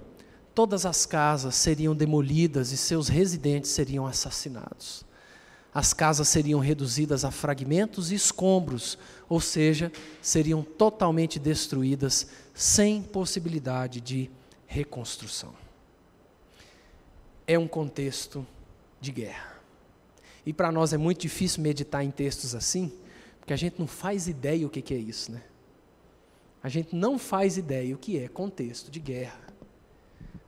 Todas 0.54 0.86
as 0.86 1.04
casas 1.04 1.54
seriam 1.56 1.94
demolidas 1.94 2.72
e 2.72 2.76
seus 2.76 3.08
residentes 3.08 3.70
seriam 3.70 4.06
assassinados. 4.06 5.04
As 5.76 5.92
casas 5.92 6.28
seriam 6.28 6.58
reduzidas 6.58 7.22
a 7.22 7.30
fragmentos 7.30 8.10
e 8.10 8.14
escombros, 8.14 8.96
ou 9.28 9.42
seja, 9.42 9.92
seriam 10.22 10.62
totalmente 10.62 11.38
destruídas 11.38 12.28
sem 12.54 13.02
possibilidade 13.02 14.00
de 14.00 14.30
reconstrução. 14.66 15.52
É 17.46 17.58
um 17.58 17.68
contexto 17.68 18.46
de 19.02 19.12
guerra. 19.12 19.60
E 20.46 20.52
para 20.54 20.72
nós 20.72 20.94
é 20.94 20.96
muito 20.96 21.20
difícil 21.20 21.62
meditar 21.62 22.02
em 22.02 22.10
textos 22.10 22.54
assim, 22.54 22.90
porque 23.38 23.52
a 23.52 23.58
gente 23.58 23.78
não 23.78 23.86
faz 23.86 24.28
ideia 24.28 24.66
o 24.66 24.70
que, 24.70 24.94
é 24.94 24.96
isso, 24.96 25.30
né? 25.30 25.42
A 26.62 26.70
gente 26.70 26.96
não 26.96 27.18
faz 27.18 27.58
ideia 27.58 27.94
o 27.94 27.98
que 27.98 28.18
é 28.18 28.28
contexto 28.28 28.90
de 28.90 28.98
guerra. 28.98 29.40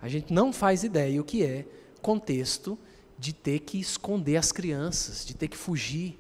A 0.01 0.09
gente 0.09 0.33
não 0.33 0.55
faz 0.55 0.85
ideia 0.85 1.21
o 1.21 1.25
que 1.25 1.45
é 1.45 1.67
contexto 2.01 2.79
de 3.19 3.33
ter 3.33 3.61
que 3.61 3.79
esconder 3.79 4.37
as 4.37 4.53
crianças, 4.53 5.27
de 5.27 5.35
ter 5.35 5.49
que 5.49 5.57
fugir, 5.57 6.19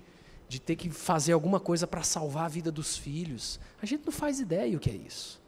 de 0.48 0.60
ter 0.60 0.76
que 0.76 0.90
fazer 0.90 1.32
alguma 1.32 1.60
coisa 1.60 1.86
para 1.86 2.02
salvar 2.02 2.46
a 2.46 2.48
vida 2.48 2.72
dos 2.72 2.96
filhos. 2.96 3.60
A 3.80 3.86
gente 3.86 4.04
não 4.04 4.12
faz 4.12 4.40
ideia 4.40 4.76
o 4.76 4.80
que 4.80 4.90
é 4.90 4.96
isso. 4.96 5.40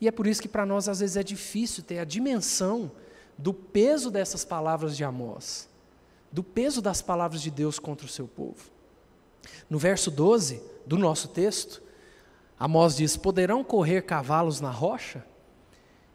E 0.00 0.08
é 0.08 0.10
por 0.10 0.26
isso 0.26 0.40
que 0.40 0.48
para 0.48 0.64
nós 0.64 0.88
às 0.88 1.00
vezes 1.00 1.16
é 1.16 1.22
difícil 1.22 1.82
ter 1.82 1.98
a 1.98 2.04
dimensão 2.04 2.90
do 3.36 3.52
peso 3.52 4.10
dessas 4.10 4.44
palavras 4.44 4.96
de 4.96 5.04
Amós 5.04 5.68
do 6.32 6.42
peso 6.42 6.80
das 6.80 7.02
palavras 7.02 7.42
de 7.42 7.50
Deus 7.50 7.78
contra 7.78 8.06
o 8.06 8.10
seu 8.10 8.26
povo. 8.26 8.70
No 9.68 9.78
verso 9.78 10.10
12 10.10 10.62
do 10.86 10.96
nosso 10.96 11.28
texto, 11.28 11.82
Amós 12.58 12.96
diz: 12.96 13.16
Poderão 13.16 13.62
correr 13.62 14.02
cavalos 14.02 14.60
na 14.60 14.70
rocha 14.70 15.24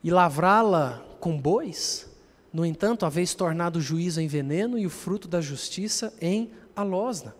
e 0.04 0.10
lavrá-la 0.10 1.06
com 1.20 1.40
bois? 1.40 2.07
No 2.52 2.66
entanto, 2.66 3.06
haveis 3.06 3.34
tornado 3.34 3.80
o 3.80 3.82
juízo 3.82 4.22
em 4.22 4.28
veneno 4.28 4.78
e 4.78 4.86
o 4.86 4.90
fruto 4.90 5.28
da 5.28 5.42
justiça 5.42 6.14
em 6.22 6.52
alosna. 6.76 7.36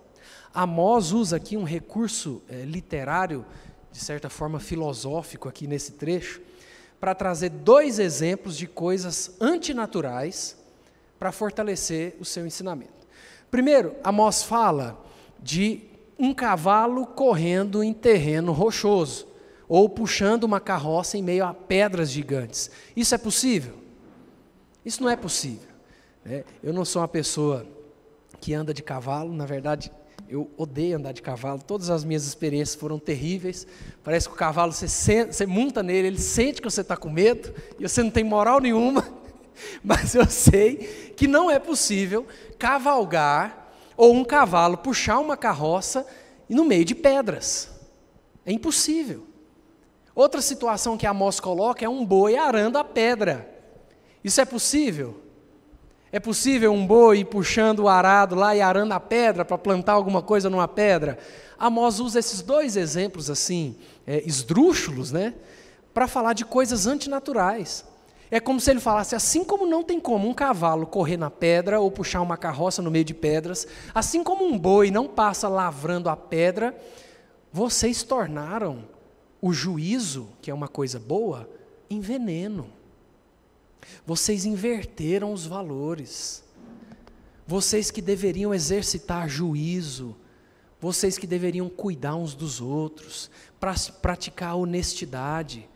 Amós 0.54 1.12
usa 1.12 1.36
aqui 1.38 1.56
um 1.56 1.64
recurso 1.64 2.42
é, 2.50 2.64
literário, 2.64 3.46
de 3.92 4.00
certa 4.00 4.30
forma 4.30 4.60
filosófico, 4.60 5.48
aqui 5.48 5.68
nesse 5.68 5.94
trecho, 5.94 6.42
para 7.00 7.14
trazer 7.14 7.50
dois 7.50 8.00
exemplos 8.00 8.58
de 8.58 8.68
coisas 8.68 9.36
antinaturais 9.40 10.58
para 11.20 11.32
fortalecer 11.32 12.16
o 12.20 12.26
seu 12.26 12.46
ensinamento. 12.46 13.08
Primeiro, 13.50 13.96
Amós 14.04 14.44
fala 14.44 15.04
de 15.40 15.84
um 16.18 16.34
cavalo 16.34 17.06
correndo 17.06 17.84
em 17.84 17.94
terreno 17.94 18.52
rochoso, 18.52 19.28
ou 19.70 19.90
puxando 19.90 20.44
uma 20.44 20.60
carroça 20.60 21.18
em 21.18 21.22
meio 21.22 21.46
a 21.46 21.54
pedras 21.54 22.10
gigantes. 22.10 22.72
Isso 22.96 23.14
é 23.14 23.18
possível? 23.18 23.87
Isso 24.88 25.04
não 25.04 25.10
é 25.10 25.18
possível. 25.18 25.68
Né? 26.24 26.46
Eu 26.64 26.72
não 26.72 26.86
sou 26.86 27.02
uma 27.02 27.10
pessoa 27.10 27.68
que 28.40 28.54
anda 28.54 28.74
de 28.74 28.82
cavalo, 28.82 29.34
na 29.34 29.46
verdade, 29.46 29.92
eu 30.30 30.50
odeio 30.56 30.96
andar 30.96 31.12
de 31.12 31.22
cavalo, 31.22 31.62
todas 31.62 31.90
as 31.90 32.06
minhas 32.06 32.26
experiências 32.26 32.80
foram 32.80 32.98
terríveis. 32.98 33.68
Parece 34.02 34.30
que 34.30 34.34
o 34.34 34.38
cavalo, 34.38 34.72
você, 34.72 34.88
senta, 34.88 35.34
você 35.34 35.46
monta 35.46 35.84
nele, 35.84 36.08
ele 36.08 36.20
sente 36.20 36.62
que 36.62 36.72
você 36.72 36.80
está 36.80 36.96
com 36.96 37.10
medo, 37.10 37.54
e 37.78 37.86
você 37.86 38.02
não 38.02 38.10
tem 38.10 38.24
moral 38.24 38.62
nenhuma, 38.62 39.06
mas 39.84 40.16
eu 40.16 40.26
sei 40.26 40.78
que 41.18 41.28
não 41.28 41.52
é 41.52 41.60
possível 41.60 42.26
cavalgar 42.58 43.74
ou 43.98 44.14
um 44.14 44.24
cavalo 44.24 44.78
puxar 44.78 45.20
uma 45.20 45.36
carroça 45.36 46.08
no 46.48 46.64
meio 46.64 46.86
de 46.86 46.96
pedras. 46.96 47.70
É 48.46 48.54
impossível. 48.54 49.28
Outra 50.16 50.42
situação 50.42 50.98
que 50.98 51.06
Amós 51.06 51.42
coloca 51.42 51.84
é 51.84 51.90
um 51.90 52.06
boi 52.06 52.38
arando 52.38 52.78
a 52.78 52.86
pedra. 52.86 53.57
Isso 54.28 54.42
é 54.42 54.46
possível? 54.46 55.22
É 56.12 56.20
possível 56.20 56.74
um 56.74 56.86
boi 56.86 57.24
puxando 57.24 57.80
o 57.80 57.88
arado 57.88 58.36
lá 58.36 58.54
e 58.54 58.60
arando 58.60 58.92
a 58.92 59.00
pedra 59.00 59.46
para 59.46 59.58
plantar 59.58 59.94
alguma 59.94 60.22
coisa 60.22 60.50
numa 60.50 60.68
pedra? 60.68 61.18
Amós 61.58 62.02
usa 62.02 62.20
esses 62.20 62.42
dois 62.42 62.76
exemplos 62.76 63.30
assim, 63.30 63.78
é, 64.06 64.22
esdrúxulos, 64.26 65.14
né? 65.14 65.34
Para 65.94 66.10
falar 66.10 66.34
de 66.34 66.44
coisas 66.44 66.88
antinaturais. 66.88 67.86
É 68.30 68.42
como 68.42 68.60
se 68.60 68.70
ele 68.70 68.82
falasse: 68.82 69.16
assim 69.16 69.46
como 69.46 69.66
não 69.66 69.82
tem 69.82 69.98
como 69.98 70.28
um 70.28 70.34
cavalo 70.34 70.86
correr 70.86 71.16
na 71.16 71.30
pedra 71.30 71.80
ou 71.80 71.90
puxar 71.90 72.22
uma 72.22 72.36
carroça 72.36 72.82
no 72.82 72.92
meio 72.92 73.06
de 73.06 73.14
pedras, 73.14 73.66
assim 73.96 74.26
como 74.26 74.44
um 74.44 74.60
boi 74.60 74.92
não 74.92 75.08
passa 75.08 75.48
lavrando 75.48 76.10
a 76.10 76.18
pedra, 76.18 76.76
vocês 77.50 78.04
tornaram 78.04 78.84
o 79.42 79.54
juízo, 79.54 80.28
que 80.42 80.52
é 80.52 80.54
uma 80.54 80.68
coisa 80.68 81.00
boa, 81.00 81.50
em 81.90 82.02
veneno. 82.02 82.76
Vocês 84.06 84.46
inverteram 84.46 85.34
os 85.34 85.46
valores. 85.46 86.44
Vocês 87.46 87.90
que 87.90 88.02
deveriam 88.02 88.54
exercitar 88.54 89.30
juízo, 89.30 90.16
vocês 90.80 91.18
que 91.18 91.26
deveriam 91.26 91.70
cuidar 91.70 92.16
uns 92.16 92.36
dos 92.36 92.60
outros, 92.60 93.32
para 93.60 93.74
praticar 94.02 94.56
honestidade 94.56 95.68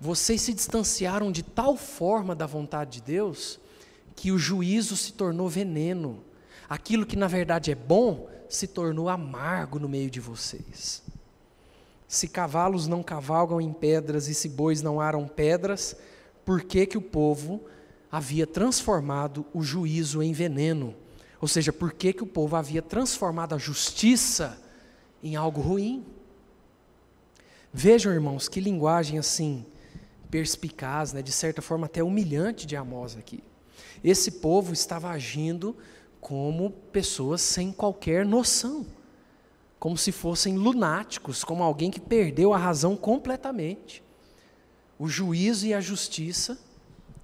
vocês 0.00 0.40
se 0.40 0.54
distanciaram 0.54 1.30
de 1.30 1.42
tal 1.42 1.76
forma 1.76 2.34
da 2.34 2.46
vontade 2.46 2.92
de 2.92 3.02
Deus 3.02 3.60
que 4.16 4.32
o 4.32 4.38
juízo 4.38 4.96
se 4.96 5.12
tornou 5.12 5.46
veneno. 5.46 6.24
Aquilo 6.68 7.04
que 7.04 7.16
na 7.16 7.28
verdade 7.28 7.70
é 7.70 7.74
bom 7.74 8.26
se 8.48 8.66
tornou 8.66 9.10
amargo 9.10 9.78
no 9.78 9.88
meio 9.88 10.10
de 10.10 10.18
vocês. 10.18 11.02
Se 12.08 12.26
cavalos 12.26 12.88
não 12.88 13.02
cavalgam 13.02 13.60
em 13.60 13.72
pedras 13.74 14.26
e 14.26 14.34
se 14.34 14.48
bois 14.48 14.80
não 14.80 15.00
aram 15.00 15.28
pedras, 15.28 15.94
por 16.50 16.64
que, 16.64 16.84
que 16.84 16.98
o 16.98 17.00
povo 17.00 17.64
havia 18.10 18.44
transformado 18.44 19.46
o 19.54 19.62
juízo 19.62 20.20
em 20.20 20.32
veneno? 20.32 20.96
Ou 21.40 21.46
seja, 21.46 21.72
por 21.72 21.92
que, 21.92 22.12
que 22.12 22.24
o 22.24 22.26
povo 22.26 22.56
havia 22.56 22.82
transformado 22.82 23.54
a 23.54 23.56
justiça 23.58 24.60
em 25.22 25.36
algo 25.36 25.60
ruim? 25.60 26.04
Vejam, 27.72 28.12
irmãos, 28.12 28.48
que 28.48 28.58
linguagem 28.58 29.16
assim 29.16 29.64
perspicaz, 30.28 31.12
né, 31.12 31.22
de 31.22 31.30
certa 31.30 31.62
forma 31.62 31.86
até 31.86 32.02
humilhante 32.02 32.66
de 32.66 32.74
Amós 32.74 33.16
aqui. 33.16 33.44
Esse 34.02 34.32
povo 34.32 34.72
estava 34.72 35.08
agindo 35.08 35.76
como 36.20 36.72
pessoas 36.90 37.42
sem 37.42 37.70
qualquer 37.70 38.26
noção, 38.26 38.84
como 39.78 39.96
se 39.96 40.10
fossem 40.10 40.56
lunáticos, 40.56 41.44
como 41.44 41.62
alguém 41.62 41.92
que 41.92 42.00
perdeu 42.00 42.52
a 42.52 42.58
razão 42.58 42.96
completamente. 42.96 44.02
O 45.00 45.08
juízo 45.08 45.66
e 45.66 45.72
a 45.72 45.80
justiça, 45.80 46.58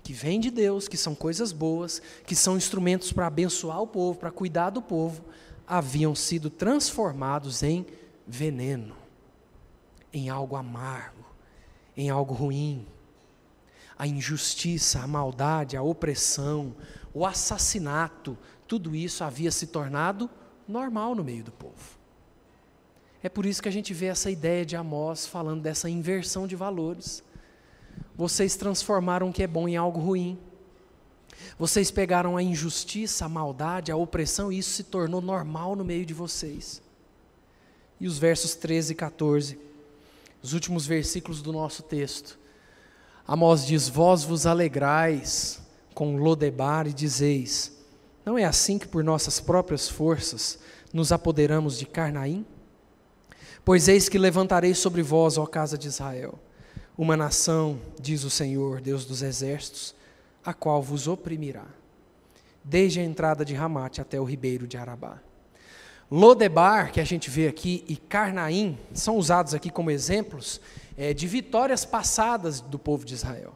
que 0.03 0.15
vem 0.15 0.41
de 0.41 0.51
Deus, 0.51 0.89
que 0.89 0.97
são 0.97 1.15
coisas 1.15 1.53
boas, 1.53 2.01
que 2.27 2.35
são 2.35 2.57
instrumentos 2.57 3.13
para 3.13 3.27
abençoar 3.27 3.83
o 3.83 3.87
povo, 3.87 4.19
para 4.19 4.31
cuidar 4.31 4.71
do 4.71 4.81
povo, 4.81 5.23
haviam 5.67 6.15
sido 6.15 6.49
transformados 6.49 7.63
em 7.63 7.85
veneno, 8.27 8.97
em 10.11 10.31
algo 10.31 10.57
amargo, 10.57 11.23
em 11.95 12.09
algo 12.09 12.33
ruim. 12.33 12.87
A 13.99 14.07
injustiça, 14.07 15.01
a 15.01 15.07
maldade, 15.07 15.77
a 15.77 15.83
opressão, 15.83 16.75
o 17.13 17.27
assassinato, 17.27 18.39
tudo 18.67 18.97
isso 18.97 19.23
havia 19.23 19.51
se 19.51 19.67
tornado 19.67 20.31
normal 20.67 21.15
no 21.15 21.23
meio 21.23 21.45
do 21.45 21.53
povo. 21.53 21.99
É 23.23 23.29
por 23.29 23.45
isso 23.45 23.61
que 23.61 23.69
a 23.69 23.73
gente 23.73 23.93
vê 23.93 24.07
essa 24.07 24.31
ideia 24.31 24.65
de 24.65 24.77
Amós 24.77 25.27
falando 25.27 25.61
dessa 25.61 25.91
inversão 25.91 26.47
de 26.47 26.57
valores. 26.57 27.23
Vocês 28.17 28.57
transformaram 28.57 29.29
o 29.29 29.33
que 29.33 29.43
é 29.43 29.47
bom 29.47 29.69
em 29.69 29.77
algo 29.77 30.01
ruim. 30.01 30.39
Vocês 31.59 31.91
pegaram 31.91 32.37
a 32.37 32.43
injustiça, 32.43 33.25
a 33.25 33.29
maldade, 33.29 33.93
a 33.93 33.97
opressão, 33.97 34.51
e 34.51 34.59
isso 34.59 34.71
se 34.71 34.85
tornou 34.85 35.21
normal 35.21 35.77
no 35.77 35.85
meio 35.85 36.07
de 36.07 36.15
vocês. 36.15 36.83
E 38.01 38.07
os 38.07 38.19
versos 38.19 38.55
13 38.55 38.93
e 38.93 38.97
14, 38.97 39.59
os 40.43 40.53
últimos 40.53 40.87
versículos 40.87 41.43
do 41.43 41.53
nosso 41.53 41.83
texto. 41.83 42.39
Amós 43.27 43.67
diz: 43.67 43.89
Vós 43.89 44.23
vos 44.25 44.47
alegrais 44.47 45.61
com 45.95 46.17
Lodebar 46.17 46.87
e 46.87 46.93
dizeis: 46.93 47.77
não 48.27 48.37
é 48.37 48.45
assim 48.45 48.77
que 48.77 48.89
por 48.89 49.05
nossas 49.05 49.39
próprias 49.39 49.89
forças 49.89 50.59
nos 50.93 51.13
apoderamos 51.13 51.79
de 51.79 51.87
Carnaim? 51.87 52.45
Pois 53.65 53.87
eis 53.87 54.09
que 54.09 54.19
levantarei 54.19 54.75
sobre 54.75 55.01
vós, 55.01 55.39
ó 55.39 55.47
casa 55.47 55.79
de 55.79 55.87
Israel, 55.87 56.37
uma 56.97 57.17
nação, 57.17 57.79
diz 58.01 58.25
o 58.25 58.31
Senhor, 58.31 58.81
Deus 58.81 59.05
dos 59.05 59.23
exércitos, 59.23 59.95
a 60.45 60.55
qual 60.55 60.83
vos 60.83 61.07
oprimirá, 61.07 61.67
desde 62.65 63.01
a 63.01 63.05
entrada 63.05 63.45
de 63.45 63.55
Ramate 63.55 64.01
até 64.01 64.21
o 64.21 64.25
ribeiro 64.25 64.67
de 64.67 64.77
Arabá. 64.77 65.21
Lodebar, 66.11 66.93
que 66.93 67.01
a 67.01 67.05
gente 67.05 67.29
vê 67.29 67.49
aqui, 67.49 67.85
e 67.89 67.97
Carnaim 67.97 68.79
são 68.95 69.17
usados 69.17 69.55
aqui 69.55 69.71
como 69.71 69.91
exemplos 69.91 70.61
é, 70.97 71.13
de 71.13 71.27
vitórias 71.27 71.85
passadas 71.85 72.61
do 72.61 72.79
povo 72.79 73.05
de 73.05 73.15
Israel. 73.15 73.55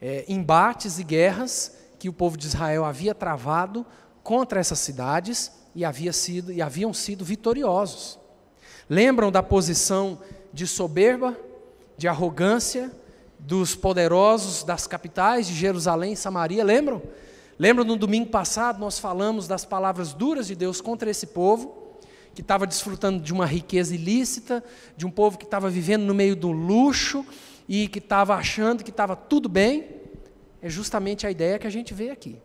É, 0.00 0.24
embates 0.28 0.98
e 0.98 1.04
guerras 1.04 1.76
que 1.98 2.08
o 2.08 2.12
povo 2.12 2.36
de 2.36 2.46
Israel 2.46 2.84
havia 2.84 3.14
travado 3.14 3.84
contra 4.22 4.60
essas 4.60 4.78
cidades 4.78 5.52
e, 5.74 5.84
havia 5.84 6.12
sido, 6.12 6.52
e 6.52 6.60
haviam 6.60 6.92
sido 6.92 7.24
vitoriosos. 7.24 8.18
Lembram 8.88 9.32
da 9.32 9.42
posição 9.42 10.18
de 10.52 10.66
soberba, 10.66 11.36
de 12.00 12.08
arrogância 12.08 12.90
dos 13.38 13.74
poderosos 13.74 14.64
das 14.64 14.86
capitais 14.86 15.46
de 15.46 15.54
Jerusalém 15.54 16.14
e 16.14 16.16
Samaria? 16.16 16.64
Lembram? 16.64 17.02
Lembram 17.58 17.84
no 17.84 17.94
domingo 17.94 18.30
passado 18.30 18.80
nós 18.80 18.98
falamos 18.98 19.46
das 19.46 19.66
palavras 19.66 20.14
duras 20.14 20.46
de 20.46 20.54
Deus 20.54 20.80
contra 20.80 21.10
esse 21.10 21.26
povo? 21.26 21.78
que 22.32 22.42
estava 22.42 22.64
desfrutando 22.64 23.20
de 23.20 23.32
uma 23.32 23.44
riqueza 23.44 23.92
ilícita, 23.92 24.62
de 24.96 25.04
um 25.04 25.10
povo 25.10 25.36
que 25.36 25.44
estava 25.44 25.68
vivendo 25.68 26.04
no 26.04 26.14
meio 26.14 26.36
do 26.36 26.52
luxo 26.52 27.26
e 27.68 27.88
que 27.88 27.98
estava 27.98 28.36
achando 28.36 28.84
que 28.84 28.90
estava 28.90 29.16
tudo 29.16 29.48
bem. 29.48 29.88
É 30.62 30.68
justamente 30.70 31.26
a 31.26 31.30
ideia 31.30 31.58
que 31.58 31.66
a 31.66 31.70
gente 31.70 31.92
vê 31.92 32.08
aqui. 32.08 32.40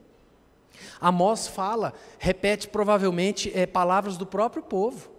Amós 0.99 1.47
fala, 1.47 1.93
repete 2.17 2.67
provavelmente 2.67 3.51
é, 3.55 3.67
palavras 3.67 4.17
do 4.17 4.25
próprio 4.25 4.63
povo. 4.63 5.14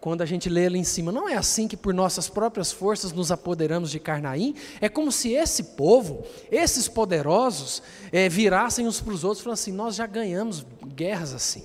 Quando 0.00 0.22
a 0.22 0.26
gente 0.26 0.48
lê 0.48 0.66
ali 0.66 0.78
em 0.78 0.84
cima, 0.84 1.10
não 1.10 1.28
é 1.28 1.34
assim 1.34 1.66
que 1.66 1.76
por 1.76 1.92
nossas 1.92 2.28
próprias 2.28 2.70
forças 2.70 3.12
nos 3.12 3.32
apoderamos 3.32 3.90
de 3.90 3.98
Carnaim. 3.98 4.54
É 4.80 4.88
como 4.88 5.10
se 5.10 5.32
esse 5.32 5.62
povo, 5.64 6.24
esses 6.52 6.86
poderosos, 6.86 7.82
é, 8.12 8.28
virassem 8.28 8.86
uns 8.86 9.00
para 9.00 9.12
os 9.12 9.24
outros 9.24 9.40
e 9.40 9.44
falassem 9.44 9.72
assim: 9.72 9.76
nós 9.76 9.96
já 9.96 10.06
ganhamos 10.06 10.64
guerras 10.94 11.34
assim. 11.34 11.64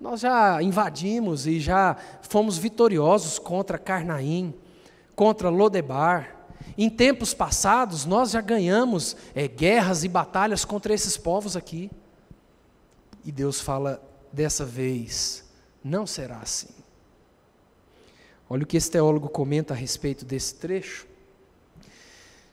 Nós 0.00 0.20
já 0.20 0.60
invadimos 0.60 1.46
e 1.46 1.60
já 1.60 1.96
fomos 2.22 2.58
vitoriosos 2.58 3.38
contra 3.38 3.78
Carnaim, 3.78 4.52
contra 5.14 5.48
Lodebar. 5.48 6.34
Em 6.76 6.90
tempos 6.90 7.32
passados, 7.32 8.04
nós 8.04 8.32
já 8.32 8.40
ganhamos 8.40 9.16
é, 9.32 9.46
guerras 9.46 10.02
e 10.02 10.08
batalhas 10.08 10.64
contra 10.64 10.92
esses 10.92 11.16
povos 11.16 11.56
aqui. 11.56 11.88
E 13.24 13.30
Deus 13.30 13.60
fala: 13.60 14.02
dessa 14.32 14.64
vez, 14.64 15.44
não 15.84 16.04
será 16.04 16.38
assim. 16.38 16.85
Olha 18.48 18.62
o 18.62 18.66
que 18.66 18.76
esse 18.76 18.90
teólogo 18.90 19.28
comenta 19.28 19.74
a 19.74 19.76
respeito 19.76 20.24
desse 20.24 20.54
trecho. 20.54 21.06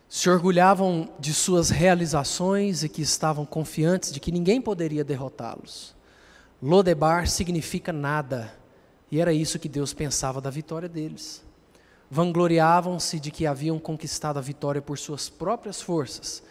Se 0.10 0.30
orgulhavam 0.30 1.10
de 1.20 1.34
suas 1.34 1.70
realizações 1.70 2.84
e 2.84 2.90
que 2.90 3.02
estavam 3.02 3.46
confiantes 3.46 4.12
de 4.12 4.20
que 4.20 4.32
ninguém 4.32 4.62
poderia 4.62 5.04
derrotá-los. 5.04 5.96
Lodebar 6.62 7.28
significa 7.28 7.92
nada, 7.92 8.54
e 9.12 9.20
era 9.20 9.34
isso 9.34 9.60
que 9.60 9.68
Deus 9.68 9.94
pensava 9.94 10.40
da 10.40 10.50
vitória 10.50 10.88
deles 10.88 11.44
vangloriavam-se 12.14 13.20
de 13.20 13.32
que 13.32 13.48
haviam 13.48 13.80
conquistado 13.80 14.38
a 14.38 14.42
vitória 14.42 14.80
por 14.80 15.00
suas 15.00 15.30
próprias 15.30 15.82
forças, 15.82 16.44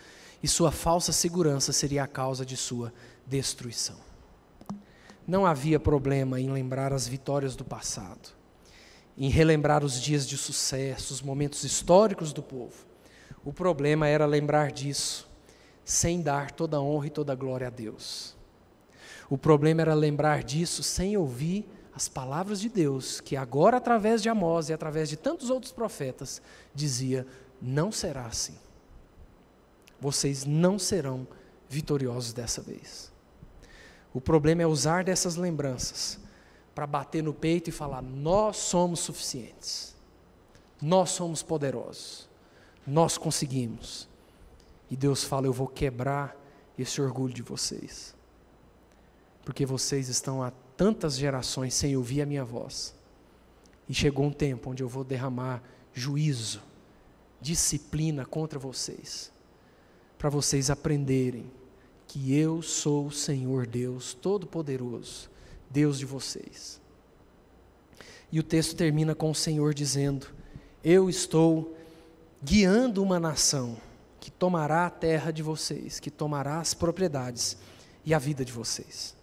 e 0.42 0.48
sua 0.48 0.72
falsa 0.72 1.12
segurança 1.12 1.72
seria 1.72 2.02
a 2.02 2.06
causa 2.08 2.44
de 2.44 2.56
sua 2.56 2.92
destruição. 3.24 3.94
Não 5.24 5.46
havia 5.46 5.78
problema 5.78 6.40
em 6.40 6.50
lembrar 6.50 6.92
as 6.92 7.06
vitórias 7.06 7.54
do 7.54 7.64
passado, 7.64 8.30
em 9.16 9.28
relembrar 9.28 9.84
os 9.84 10.00
dias 10.00 10.26
de 10.26 10.36
sucesso, 10.36 11.12
os 11.12 11.22
momentos 11.22 11.64
históricos 11.64 12.32
do 12.32 12.42
povo. 12.42 12.86
O 13.44 13.52
problema 13.52 14.06
era 14.06 14.24
lembrar 14.24 14.70
disso, 14.70 15.28
sem 15.84 16.20
dar 16.22 16.50
toda 16.50 16.76
a 16.76 16.80
honra 16.80 17.08
e 17.08 17.10
toda 17.10 17.32
a 17.32 17.36
glória 17.36 17.66
a 17.66 17.70
Deus. 17.70 18.36
O 19.28 19.36
problema 19.36 19.82
era 19.82 19.94
lembrar 19.94 20.42
disso 20.42 20.82
sem 20.82 21.16
ouvir 21.16 21.68
as 21.94 22.08
palavras 22.08 22.60
de 22.60 22.68
Deus, 22.68 23.20
que 23.20 23.36
agora 23.36 23.76
através 23.76 24.22
de 24.22 24.28
Amós 24.28 24.68
e 24.68 24.72
através 24.72 25.08
de 25.08 25.16
tantos 25.16 25.50
outros 25.50 25.72
profetas, 25.72 26.40
dizia: 26.74 27.26
não 27.60 27.92
será 27.92 28.26
assim. 28.26 28.56
Vocês 30.00 30.44
não 30.44 30.78
serão 30.78 31.26
vitoriosos 31.68 32.32
dessa 32.32 32.60
vez. 32.60 33.12
O 34.12 34.20
problema 34.20 34.62
é 34.62 34.66
usar 34.66 35.04
dessas 35.04 35.36
lembranças 35.36 36.18
para 36.74 36.86
bater 36.86 37.22
no 37.22 37.34
peito 37.34 37.68
e 37.68 37.72
falar: 37.72 38.02
nós 38.02 38.56
somos 38.56 39.00
suficientes, 39.00 39.94
nós 40.80 41.10
somos 41.10 41.42
poderosos, 41.42 42.28
nós 42.86 43.18
conseguimos. 43.18 44.08
E 44.90 44.96
Deus 44.96 45.24
fala: 45.24 45.46
eu 45.46 45.52
vou 45.52 45.68
quebrar 45.68 46.36
esse 46.78 47.00
orgulho 47.00 47.34
de 47.34 47.42
vocês, 47.42 48.14
porque 49.44 49.66
vocês 49.66 50.08
estão 50.08 50.42
há 50.42 50.50
tantas 50.76 51.16
gerações 51.16 51.74
sem 51.74 51.96
ouvir 51.96 52.22
a 52.22 52.26
minha 52.26 52.44
voz. 52.44 52.94
E 53.88 53.94
chegou 53.94 54.26
um 54.26 54.32
tempo 54.32 54.70
onde 54.70 54.82
eu 54.82 54.88
vou 54.88 55.04
derramar 55.04 55.62
juízo, 55.92 56.62
disciplina 57.40 58.24
contra 58.24 58.58
vocês, 58.58 59.30
para 60.16 60.30
vocês 60.30 60.70
aprenderem 60.70 61.50
que 62.06 62.34
eu 62.34 62.62
sou 62.62 63.06
o 63.06 63.12
Senhor 63.12 63.66
Deus 63.66 64.14
Todo-Poderoso, 64.14 65.30
Deus 65.72 65.98
de 65.98 66.04
vocês. 66.04 66.80
E 68.30 68.38
o 68.38 68.42
texto 68.42 68.76
termina 68.76 69.14
com 69.14 69.30
o 69.30 69.34
Senhor 69.34 69.74
dizendo: 69.74 70.28
Eu 70.84 71.08
estou 71.08 71.76
guiando 72.42 73.02
uma 73.02 73.18
nação 73.18 73.76
que 74.20 74.30
tomará 74.30 74.86
a 74.86 74.90
terra 74.90 75.30
de 75.30 75.42
vocês, 75.42 75.98
que 75.98 76.10
tomará 76.10 76.60
as 76.60 76.74
propriedades 76.74 77.56
e 78.04 78.14
a 78.14 78.18
vida 78.18 78.44
de 78.44 78.52
vocês 78.52 79.16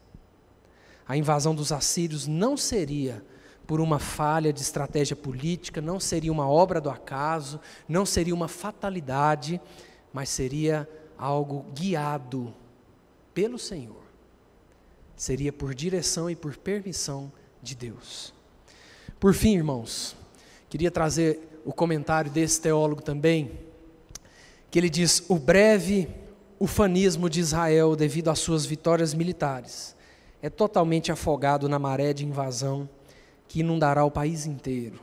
a 1.09 1.17
invasão 1.17 1.55
dos 1.55 1.71
assírios 1.71 2.27
não 2.27 2.55
seria 2.55 3.25
por 3.65 3.81
uma 3.81 3.97
falha 3.97 4.53
de 4.53 4.61
estratégia 4.61 5.15
política, 5.15 5.81
não 5.81 5.99
seria 5.99 6.31
uma 6.31 6.47
obra 6.47 6.79
do 6.79 6.87
acaso, 6.87 7.59
não 7.87 8.05
seria 8.05 8.33
uma 8.33 8.47
fatalidade, 8.47 9.59
mas 10.13 10.29
seria 10.29 10.87
algo 11.17 11.65
guiado 11.73 12.53
pelo 13.33 13.57
Senhor. 13.57 14.03
Seria 15.19 15.51
por 15.51 15.75
direção 15.75 16.29
e 16.29 16.35
por 16.35 16.55
permissão 16.55 17.29
de 17.61 17.75
Deus. 17.75 18.33
Por 19.19 19.33
fim, 19.33 19.53
irmãos, 19.57 20.15
queria 20.69 20.89
trazer 20.89 21.59
o 21.65 21.73
comentário 21.73 22.31
desse 22.31 22.61
teólogo 22.61 23.01
também, 23.01 23.51
que 24.71 24.79
ele 24.79 24.89
diz: 24.89 25.21
o 25.27 25.35
breve 25.35 26.07
ufanismo 26.57 27.29
de 27.29 27.41
Israel, 27.41 27.97
devido 27.97 28.29
às 28.29 28.39
suas 28.39 28.65
vitórias 28.65 29.13
militares, 29.13 29.93
é 30.41 30.49
totalmente 30.49 31.11
afogado 31.11 31.67
na 31.67 31.77
maré 31.77 32.13
de 32.13 32.25
invasão 32.25 32.87
que 33.45 33.59
inundará 33.59 34.05
o 34.05 34.11
país 34.11 34.45
inteiro. 34.45 35.01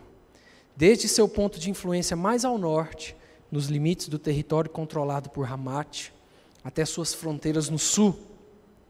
Desde 0.74 1.09
seu 1.09 1.29
ponto 1.29 1.61
de 1.61 1.68
influência 1.68 2.16
mais 2.16 2.42
ao 2.42 2.57
norte, 2.57 3.14
nos 3.52 3.66
limites 3.66 4.09
do 4.09 4.18
território 4.18 4.70
controlado 4.70 5.29
por 5.29 5.46
Hamat, 5.46 6.11
até 6.64 6.87
suas 6.87 7.12
fronteiras 7.12 7.68
no 7.68 7.79
sul, 7.79 8.18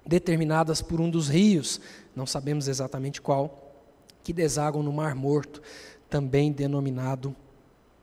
determinadas 0.07 0.81
por 0.81 1.01
um 1.01 1.11
dos 1.11 1.29
rios, 1.29 1.81
não 2.15 2.27
sabemos 2.27 2.69
exatamente 2.69 3.21
qual, 3.21 3.75
que 4.23 4.33
desagam 4.33 4.83
no 4.83 4.93
Mar 4.93 5.15
Morto, 5.15 5.61
também 6.09 6.53
denominado 6.53 7.35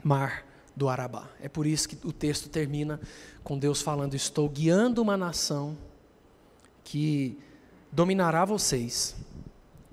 Mar 0.03 0.45
do 0.75 0.89
Arabá. 0.89 1.29
É 1.41 1.47
por 1.47 1.65
isso 1.65 1.87
que 1.87 1.97
o 2.05 2.11
texto 2.11 2.49
termina 2.49 2.99
com 3.43 3.57
Deus 3.57 3.81
falando: 3.81 4.15
Estou 4.15 4.49
guiando 4.49 5.01
uma 5.01 5.15
nação 5.15 5.77
que 6.83 7.37
dominará 7.91 8.43
vocês, 8.43 9.15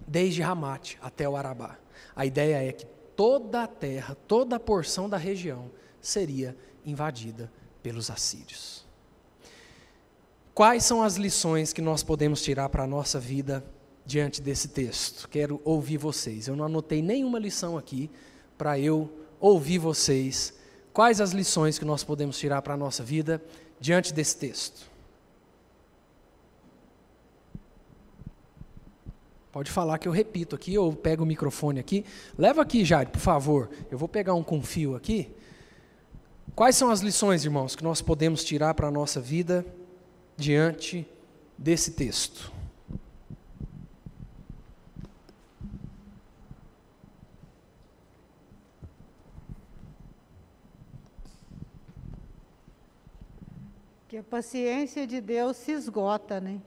desde 0.06 0.42
Ramate 0.42 0.98
até 1.00 1.28
o 1.28 1.36
Arabá. 1.36 1.78
A 2.16 2.26
ideia 2.26 2.68
é 2.68 2.72
que 2.72 2.86
toda 3.14 3.62
a 3.62 3.66
terra, 3.66 4.16
toda 4.26 4.56
a 4.56 4.60
porção 4.60 5.08
da 5.08 5.16
região 5.16 5.70
seria 6.00 6.56
invadida 6.84 7.52
pelos 7.82 8.10
assírios. 8.10 8.84
Quais 10.60 10.84
são 10.84 11.02
as 11.02 11.16
lições 11.16 11.72
que 11.72 11.80
nós 11.80 12.02
podemos 12.02 12.42
tirar 12.42 12.68
para 12.68 12.84
a 12.84 12.86
nossa 12.86 13.18
vida 13.18 13.64
diante 14.04 14.42
desse 14.42 14.68
texto? 14.68 15.26
Quero 15.26 15.58
ouvir 15.64 15.96
vocês. 15.96 16.48
Eu 16.48 16.54
não 16.54 16.66
anotei 16.66 17.00
nenhuma 17.00 17.38
lição 17.38 17.78
aqui 17.78 18.10
para 18.58 18.78
eu 18.78 19.10
ouvir 19.40 19.78
vocês. 19.78 20.52
Quais 20.92 21.18
as 21.18 21.30
lições 21.30 21.78
que 21.78 21.84
nós 21.86 22.04
podemos 22.04 22.38
tirar 22.38 22.60
para 22.60 22.74
a 22.74 22.76
nossa 22.76 23.02
vida 23.02 23.42
diante 23.80 24.12
desse 24.12 24.36
texto? 24.36 24.86
Pode 29.50 29.70
falar 29.70 29.96
que 29.96 30.08
eu 30.08 30.12
repito 30.12 30.54
aqui, 30.54 30.76
ou 30.76 30.92
pego 30.92 31.22
o 31.22 31.26
microfone 31.26 31.80
aqui. 31.80 32.04
Leva 32.36 32.60
aqui, 32.60 32.84
Jair, 32.84 33.08
por 33.08 33.18
favor. 33.18 33.70
Eu 33.90 33.96
vou 33.96 34.10
pegar 34.10 34.34
um 34.34 34.42
com 34.42 34.60
fio 34.60 34.94
aqui. 34.94 35.34
Quais 36.54 36.76
são 36.76 36.90
as 36.90 37.00
lições, 37.00 37.46
irmãos, 37.46 37.74
que 37.74 37.82
nós 37.82 38.02
podemos 38.02 38.44
tirar 38.44 38.74
para 38.74 38.88
a 38.88 38.90
nossa 38.90 39.22
vida 39.22 39.64
diante 40.40 41.06
desse 41.56 41.92
texto. 41.92 42.50
Que 54.08 54.16
a 54.16 54.22
paciência 54.24 55.06
de 55.06 55.20
Deus 55.20 55.58
se 55.58 55.72
esgota, 55.72 56.40
né? 56.40 56.60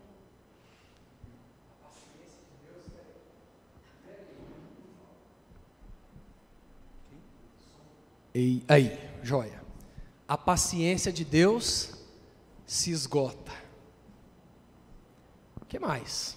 E 8.36 8.64
aí, 8.68 8.98
joia. 9.22 9.62
A 10.28 10.38
paciência 10.38 11.12
de 11.12 11.26
Deus 11.26 11.92
se 12.66 12.92
esgota 12.92 13.63
que 15.74 15.80
mais? 15.80 16.36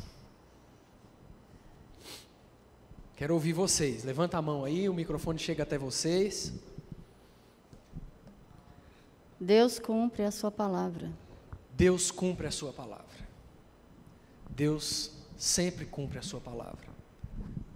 Quero 3.17 3.35
ouvir 3.35 3.53
vocês. 3.53 4.03
Levanta 4.03 4.39
a 4.39 4.41
mão 4.41 4.65
aí, 4.65 4.89
o 4.89 4.95
microfone 4.95 5.39
chega 5.39 5.63
até 5.63 5.77
vocês. 5.77 6.55
Deus 9.39 9.79
cumpre 9.79 10.23
a 10.23 10.31
sua 10.31 10.51
palavra. 10.51 11.13
Deus 11.71 12.11
cumpre 12.11 12.47
a 12.47 12.51
sua 12.51 12.73
palavra. 12.73 13.29
Deus 14.49 15.13
sempre 15.37 15.85
cumpre 15.85 16.19
a 16.19 16.23
sua 16.23 16.41
palavra. 16.41 16.89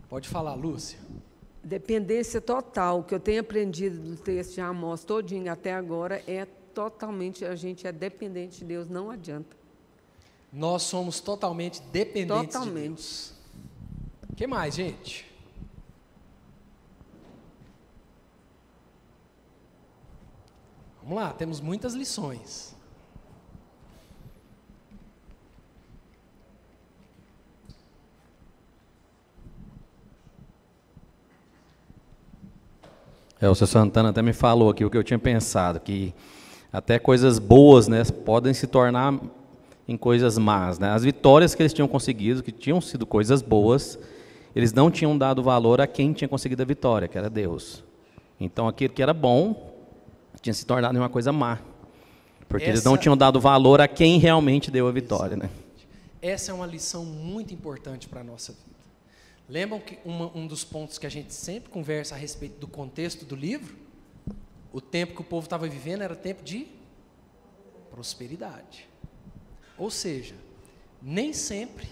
Pode 0.08 0.30
falar, 0.30 0.54
Lúcia. 0.54 0.98
Dependência 1.62 2.40
total, 2.40 3.04
que 3.04 3.14
eu 3.14 3.20
tenho 3.20 3.42
aprendido 3.42 3.98
do 3.98 4.16
texto 4.16 4.54
de 4.54 4.62
Amós 4.62 5.04
todinho 5.04 5.52
até 5.52 5.74
agora, 5.74 6.24
é 6.26 6.46
totalmente, 6.46 7.44
a 7.44 7.54
gente 7.54 7.86
é 7.86 7.92
dependente 7.92 8.60
de 8.60 8.64
Deus, 8.64 8.88
não 8.88 9.10
adianta. 9.10 9.59
Nós 10.52 10.82
somos 10.82 11.20
totalmente 11.20 11.80
dependentes 11.92 12.54
totalmente. 12.54 12.82
de 12.82 12.88
Deus. 12.88 13.32
O 14.28 14.34
que 14.34 14.46
mais, 14.46 14.74
gente? 14.74 15.30
Vamos 21.02 21.16
lá, 21.16 21.32
temos 21.32 21.60
muitas 21.60 21.94
lições. 21.94 22.74
É, 33.40 33.48
o 33.48 33.54
seu 33.54 33.66
Santana 33.66 34.10
até 34.10 34.20
me 34.20 34.34
falou 34.34 34.68
aqui 34.68 34.84
o 34.84 34.90
que 34.90 34.98
eu 34.98 35.02
tinha 35.02 35.18
pensado, 35.18 35.80
que 35.80 36.14
até 36.70 36.98
coisas 36.98 37.38
boas 37.38 37.88
né, 37.88 38.04
podem 38.04 38.52
se 38.52 38.66
tornar 38.66 39.18
em 39.90 39.96
coisas 39.96 40.38
más. 40.38 40.78
Né? 40.78 40.88
As 40.88 41.02
vitórias 41.02 41.52
que 41.52 41.60
eles 41.60 41.72
tinham 41.72 41.88
conseguido, 41.88 42.44
que 42.44 42.52
tinham 42.52 42.80
sido 42.80 43.04
coisas 43.04 43.42
boas, 43.42 43.98
eles 44.54 44.72
não 44.72 44.88
tinham 44.88 45.18
dado 45.18 45.42
valor 45.42 45.80
a 45.80 45.86
quem 45.86 46.12
tinha 46.12 46.28
conseguido 46.28 46.62
a 46.62 46.64
vitória, 46.64 47.08
que 47.08 47.18
era 47.18 47.28
Deus. 47.28 47.82
Então 48.38 48.68
aquilo 48.68 48.94
que 48.94 49.02
era 49.02 49.12
bom 49.12 49.74
tinha 50.40 50.54
se 50.54 50.64
tornado 50.64 50.96
uma 50.96 51.08
coisa 51.08 51.32
má. 51.32 51.58
Porque 52.48 52.66
Essa... 52.66 52.72
eles 52.72 52.84
não 52.84 52.96
tinham 52.96 53.16
dado 53.16 53.40
valor 53.40 53.80
a 53.80 53.88
quem 53.88 54.20
realmente 54.20 54.70
deu 54.70 54.86
a 54.86 54.92
vitória. 54.92 55.36
Né? 55.36 55.50
Essa 56.22 56.52
é 56.52 56.54
uma 56.54 56.66
lição 56.66 57.04
muito 57.04 57.52
importante 57.52 58.08
para 58.08 58.20
a 58.20 58.24
nossa 58.24 58.52
vida. 58.52 58.70
Lembram 59.48 59.80
que 59.80 59.98
uma, 60.04 60.30
um 60.36 60.46
dos 60.46 60.62
pontos 60.62 60.98
que 60.98 61.06
a 61.06 61.10
gente 61.10 61.34
sempre 61.34 61.68
conversa 61.68 62.14
a 62.14 62.18
respeito 62.18 62.60
do 62.60 62.68
contexto 62.68 63.24
do 63.24 63.34
livro? 63.34 63.74
O 64.72 64.80
tempo 64.80 65.16
que 65.16 65.20
o 65.20 65.24
povo 65.24 65.46
estava 65.46 65.66
vivendo 65.66 66.02
era 66.02 66.14
tempo 66.14 66.44
de 66.44 66.68
prosperidade. 67.90 68.89
Ou 69.80 69.90
seja, 69.90 70.34
nem 71.00 71.32
sempre 71.32 71.88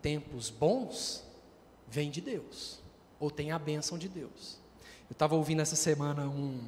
tempos 0.00 0.50
bons 0.50 1.24
vêm 1.88 2.08
de 2.08 2.20
Deus, 2.20 2.78
ou 3.18 3.28
tem 3.28 3.50
a 3.50 3.58
bênção 3.58 3.98
de 3.98 4.08
Deus. 4.08 4.56
Eu 5.10 5.12
estava 5.12 5.34
ouvindo 5.34 5.60
essa 5.60 5.74
semana 5.74 6.28
um. 6.28 6.60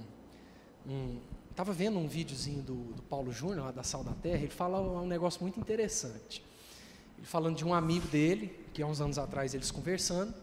Estava 1.49 1.71
um, 1.71 1.75
vendo 1.75 1.99
um 2.01 2.09
videozinho 2.09 2.63
do, 2.63 2.75
do 2.95 3.03
Paulo 3.03 3.33
Júnior, 3.33 3.73
da 3.73 3.85
Sal 3.85 4.03
da 4.03 4.13
Terra, 4.13 4.43
ele 4.43 4.51
fala 4.51 4.81
um 4.81 5.07
negócio 5.07 5.41
muito 5.41 5.61
interessante. 5.61 6.45
Ele 7.17 7.27
falando 7.29 7.57
de 7.57 7.65
um 7.65 7.73
amigo 7.73 8.09
dele, 8.09 8.59
que 8.75 8.83
há 8.83 8.87
uns 8.89 9.01
anos 9.01 9.19
atrás 9.19 9.55
eles 9.55 9.71
conversando, 9.71 10.35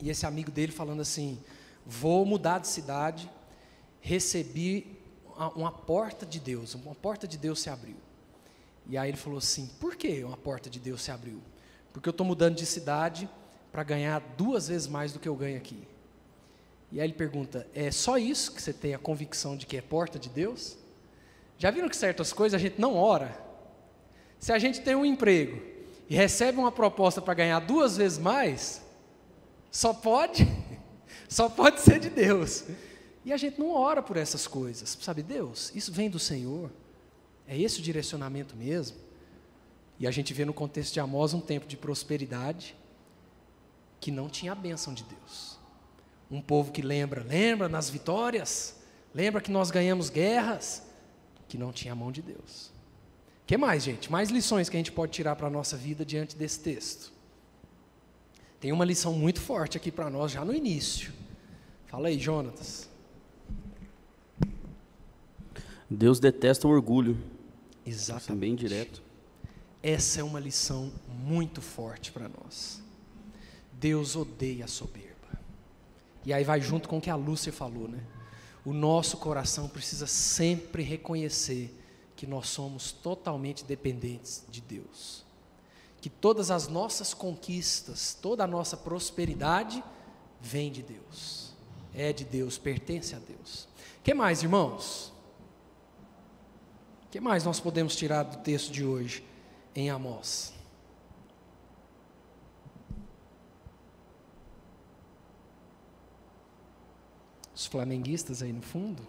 e 0.00 0.08
esse 0.08 0.24
amigo 0.24 0.52
dele 0.52 0.70
falando 0.70 1.00
assim: 1.02 1.42
vou 1.84 2.24
mudar 2.24 2.60
de 2.60 2.68
cidade, 2.68 3.28
recebi 4.00 4.96
uma 5.56 5.72
porta 5.72 6.24
de 6.24 6.38
Deus, 6.38 6.76
uma 6.76 6.94
porta 6.94 7.26
de 7.26 7.36
Deus 7.36 7.60
se 7.60 7.68
abriu. 7.68 8.05
E 8.88 8.96
aí 8.96 9.10
ele 9.10 9.16
falou 9.16 9.38
assim: 9.38 9.70
por 9.80 9.96
que 9.96 10.22
uma 10.24 10.36
porta 10.36 10.70
de 10.70 10.78
Deus 10.78 11.02
se 11.02 11.10
abriu? 11.10 11.40
Porque 11.92 12.08
eu 12.08 12.12
estou 12.12 12.26
mudando 12.26 12.56
de 12.56 12.66
cidade 12.66 13.28
para 13.72 13.82
ganhar 13.82 14.20
duas 14.36 14.68
vezes 14.68 14.86
mais 14.86 15.12
do 15.12 15.18
que 15.18 15.28
eu 15.28 15.34
ganho 15.34 15.56
aqui. 15.56 15.86
E 16.92 17.00
aí 17.00 17.06
ele 17.06 17.14
pergunta: 17.14 17.66
é 17.74 17.90
só 17.90 18.16
isso 18.18 18.52
que 18.52 18.62
você 18.62 18.72
tem 18.72 18.94
a 18.94 18.98
convicção 18.98 19.56
de 19.56 19.66
que 19.66 19.76
é 19.76 19.82
porta 19.82 20.18
de 20.18 20.28
Deus? 20.28 20.76
Já 21.58 21.70
viram 21.70 21.88
que 21.88 21.96
certas 21.96 22.32
coisas 22.32 22.60
a 22.60 22.62
gente 22.62 22.80
não 22.80 22.94
ora? 22.94 23.36
Se 24.38 24.52
a 24.52 24.58
gente 24.58 24.80
tem 24.82 24.94
um 24.94 25.04
emprego 25.04 25.60
e 26.08 26.14
recebe 26.14 26.58
uma 26.58 26.70
proposta 26.70 27.20
para 27.20 27.34
ganhar 27.34 27.60
duas 27.60 27.96
vezes 27.96 28.18
mais, 28.18 28.82
só 29.70 29.92
pode, 29.92 30.46
só 31.28 31.48
pode 31.48 31.80
ser 31.80 31.98
de 31.98 32.10
Deus. 32.10 32.64
E 33.24 33.32
a 33.32 33.36
gente 33.36 33.58
não 33.58 33.72
ora 33.72 34.02
por 34.02 34.16
essas 34.16 34.46
coisas, 34.46 34.96
sabe? 35.00 35.22
Deus, 35.22 35.72
isso 35.74 35.90
vem 35.90 36.08
do 36.08 36.18
Senhor. 36.18 36.70
É 37.48 37.56
esse 37.58 37.80
o 37.80 37.82
direcionamento 37.82 38.56
mesmo? 38.56 38.96
E 39.98 40.06
a 40.06 40.10
gente 40.10 40.34
vê 40.34 40.44
no 40.44 40.52
contexto 40.52 40.94
de 40.94 41.00
Amós 41.00 41.32
um 41.32 41.40
tempo 41.40 41.66
de 41.66 41.76
prosperidade 41.76 42.76
que 44.00 44.10
não 44.10 44.28
tinha 44.28 44.52
a 44.52 44.54
bênção 44.54 44.92
de 44.92 45.04
Deus. 45.04 45.58
Um 46.30 46.40
povo 46.40 46.72
que 46.72 46.82
lembra, 46.82 47.22
lembra 47.22 47.68
nas 47.68 47.88
vitórias, 47.88 48.76
lembra 49.14 49.40
que 49.40 49.50
nós 49.50 49.70
ganhamos 49.70 50.10
guerras, 50.10 50.82
que 51.48 51.56
não 51.56 51.72
tinha 51.72 51.92
a 51.92 51.96
mão 51.96 52.12
de 52.12 52.20
Deus. 52.20 52.70
Que 53.46 53.56
mais, 53.56 53.84
gente? 53.84 54.10
Mais 54.10 54.28
lições 54.28 54.68
que 54.68 54.76
a 54.76 54.80
gente 54.80 54.92
pode 54.92 55.12
tirar 55.12 55.36
para 55.36 55.46
a 55.46 55.50
nossa 55.50 55.76
vida 55.76 56.04
diante 56.04 56.36
desse 56.36 56.60
texto. 56.60 57.12
Tem 58.60 58.72
uma 58.72 58.84
lição 58.84 59.12
muito 59.12 59.40
forte 59.40 59.76
aqui 59.76 59.92
para 59.92 60.10
nós 60.10 60.32
já 60.32 60.44
no 60.44 60.52
início. 60.52 61.12
Fala 61.86 62.08
aí, 62.08 62.18
Jonatas. 62.18 62.88
Deus 65.88 66.18
detesta 66.18 66.66
o 66.66 66.70
orgulho. 66.70 67.16
Exatamente. 67.86 68.40
bem 68.40 68.54
direto. 68.54 69.02
essa 69.82 70.20
é 70.20 70.24
uma 70.24 70.40
lição 70.40 70.92
muito 71.08 71.62
forte 71.62 72.10
para 72.10 72.28
nós. 72.28 72.82
Deus 73.72 74.16
odeia 74.16 74.64
a 74.64 74.68
soberba. 74.68 75.38
E 76.24 76.32
aí 76.32 76.42
vai 76.42 76.60
junto 76.60 76.88
com 76.88 76.98
o 76.98 77.00
que 77.00 77.10
a 77.10 77.14
Lúcia 77.14 77.52
falou, 77.52 77.86
né? 77.86 78.02
O 78.64 78.72
nosso 78.72 79.16
coração 79.18 79.68
precisa 79.68 80.08
sempre 80.08 80.82
reconhecer 80.82 81.72
que 82.16 82.26
nós 82.26 82.48
somos 82.48 82.90
totalmente 82.90 83.64
dependentes 83.64 84.42
de 84.48 84.60
Deus. 84.60 85.24
Que 86.00 86.10
todas 86.10 86.50
as 86.50 86.66
nossas 86.66 87.14
conquistas, 87.14 88.18
toda 88.20 88.42
a 88.42 88.46
nossa 88.46 88.76
prosperidade 88.76 89.84
vem 90.40 90.72
de 90.72 90.82
Deus. 90.82 91.52
É 91.94 92.12
de 92.12 92.24
Deus, 92.24 92.58
pertence 92.58 93.14
a 93.14 93.18
Deus. 93.18 93.68
Que 94.02 94.12
mais, 94.12 94.42
irmãos? 94.42 95.12
Que 97.16 97.20
mais 97.20 97.44
nós 97.44 97.58
podemos 97.58 97.96
tirar 97.96 98.24
do 98.24 98.36
texto 98.42 98.70
de 98.70 98.84
hoje 98.84 99.24
em 99.74 99.88
Amós? 99.88 100.52
Os 107.54 107.64
flamenguistas 107.64 108.42
aí 108.42 108.52
no 108.52 108.60
fundo. 108.60 109.02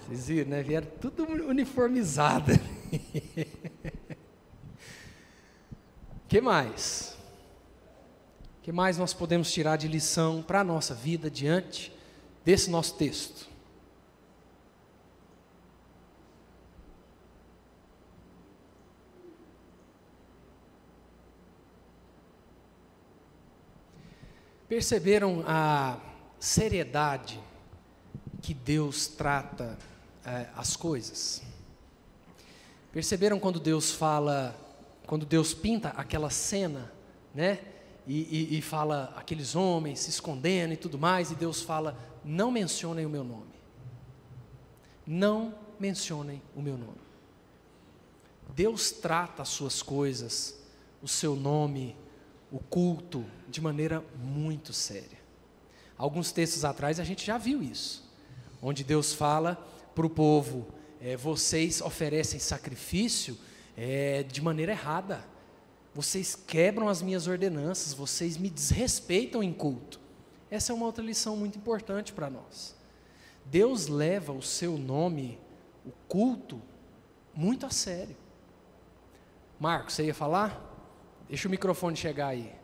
Vocês 0.00 0.26
viram, 0.26 0.50
né? 0.50 0.60
Vieram 0.64 0.88
tudo 1.00 1.22
uniformizado. 1.22 2.50
que 6.26 6.40
mais? 6.40 7.16
que 8.60 8.72
mais 8.72 8.98
nós 8.98 9.14
podemos 9.14 9.52
tirar 9.52 9.76
de 9.76 9.86
lição 9.86 10.42
para 10.42 10.62
a 10.62 10.64
nossa 10.64 10.96
vida 10.96 11.30
diante 11.30 11.96
desse 12.44 12.68
nosso 12.68 12.96
texto? 12.96 13.51
Perceberam 24.72 25.44
a 25.46 26.00
seriedade 26.40 27.38
que 28.40 28.54
Deus 28.54 29.06
trata 29.06 29.78
é, 30.24 30.46
as 30.56 30.76
coisas? 30.76 31.42
Perceberam 32.90 33.38
quando 33.38 33.60
Deus 33.60 33.90
fala, 33.90 34.58
quando 35.06 35.26
Deus 35.26 35.52
pinta 35.52 35.90
aquela 35.90 36.30
cena, 36.30 36.90
né? 37.34 37.58
E, 38.06 38.54
e, 38.54 38.58
e 38.58 38.62
fala 38.62 39.12
aqueles 39.14 39.54
homens 39.54 40.00
se 40.00 40.08
escondendo 40.08 40.72
e 40.72 40.78
tudo 40.78 40.98
mais, 40.98 41.30
e 41.30 41.34
Deus 41.34 41.60
fala: 41.60 41.94
não 42.24 42.50
mencionem 42.50 43.04
o 43.04 43.10
meu 43.10 43.24
nome. 43.24 43.52
Não 45.06 45.54
mencionem 45.78 46.40
o 46.56 46.62
meu 46.62 46.78
nome. 46.78 47.02
Deus 48.56 48.90
trata 48.90 49.42
as 49.42 49.50
suas 49.50 49.82
coisas, 49.82 50.58
o 51.02 51.08
seu 51.08 51.36
nome, 51.36 51.94
o 52.52 52.58
culto 52.58 53.24
de 53.48 53.60
maneira 53.60 54.04
muito 54.22 54.72
séria. 54.72 55.18
Alguns 55.96 56.30
textos 56.30 56.64
atrás 56.64 57.00
a 57.00 57.04
gente 57.04 57.24
já 57.24 57.38
viu 57.38 57.62
isso, 57.62 58.08
onde 58.60 58.84
Deus 58.84 59.14
fala 59.14 59.54
para 59.94 60.06
o 60.06 60.10
povo: 60.10 60.66
é, 61.00 61.16
vocês 61.16 61.80
oferecem 61.80 62.38
sacrifício 62.38 63.38
é, 63.76 64.22
de 64.22 64.42
maneira 64.42 64.72
errada, 64.72 65.24
vocês 65.94 66.34
quebram 66.34 66.88
as 66.88 67.00
minhas 67.00 67.26
ordenanças, 67.26 67.94
vocês 67.94 68.36
me 68.36 68.50
desrespeitam 68.50 69.42
em 69.42 69.52
culto. 69.52 70.00
Essa 70.50 70.72
é 70.72 70.74
uma 70.74 70.86
outra 70.86 71.02
lição 71.02 71.36
muito 71.36 71.56
importante 71.56 72.12
para 72.12 72.28
nós. 72.28 72.76
Deus 73.46 73.88
leva 73.88 74.32
o 74.32 74.42
seu 74.42 74.76
nome, 74.76 75.38
o 75.84 75.90
culto, 76.06 76.60
muito 77.34 77.64
a 77.64 77.70
sério. 77.70 78.16
Marcos, 79.58 79.94
você 79.94 80.04
ia 80.04 80.14
falar? 80.14 80.71
Deixa 81.32 81.48
o 81.48 81.50
microfone 81.50 81.96
chegar 81.96 82.26
aí. 82.26 82.54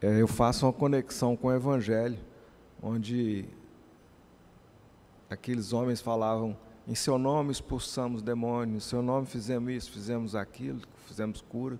É, 0.00 0.20
eu 0.20 0.26
faço 0.26 0.66
uma 0.66 0.72
conexão 0.72 1.36
com 1.36 1.46
o 1.46 1.54
Evangelho, 1.54 2.18
onde 2.82 3.44
aqueles 5.30 5.72
homens 5.72 6.00
falavam: 6.00 6.58
em 6.88 6.96
seu 6.96 7.18
nome 7.18 7.52
expulsamos 7.52 8.20
demônios, 8.20 8.84
em 8.84 8.88
seu 8.88 9.00
nome 9.00 9.28
fizemos 9.28 9.72
isso, 9.72 9.92
fizemos 9.92 10.34
aquilo, 10.34 10.80
fizemos 11.06 11.40
cura. 11.40 11.78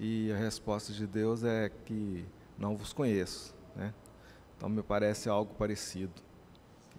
E 0.00 0.32
a 0.32 0.38
resposta 0.38 0.90
de 0.90 1.06
Deus 1.06 1.44
é 1.44 1.70
que 1.84 2.24
não 2.58 2.78
vos 2.78 2.94
conheço. 2.94 3.54
Né? 3.76 3.92
Então 4.56 4.70
me 4.70 4.82
parece 4.82 5.28
algo 5.28 5.52
parecido. 5.52 6.22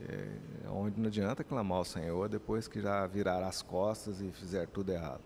É, 0.01 0.27
onde 0.69 0.99
não 0.99 1.07
adianta 1.07 1.43
clamar 1.43 1.79
ao 1.79 1.85
Senhor 1.85 2.27
depois 2.27 2.67
que 2.67 2.81
já 2.81 3.07
virar 3.07 3.43
as 3.43 3.61
costas 3.61 4.19
e 4.19 4.31
fizer 4.31 4.67
tudo 4.67 4.91
errado. 4.91 5.21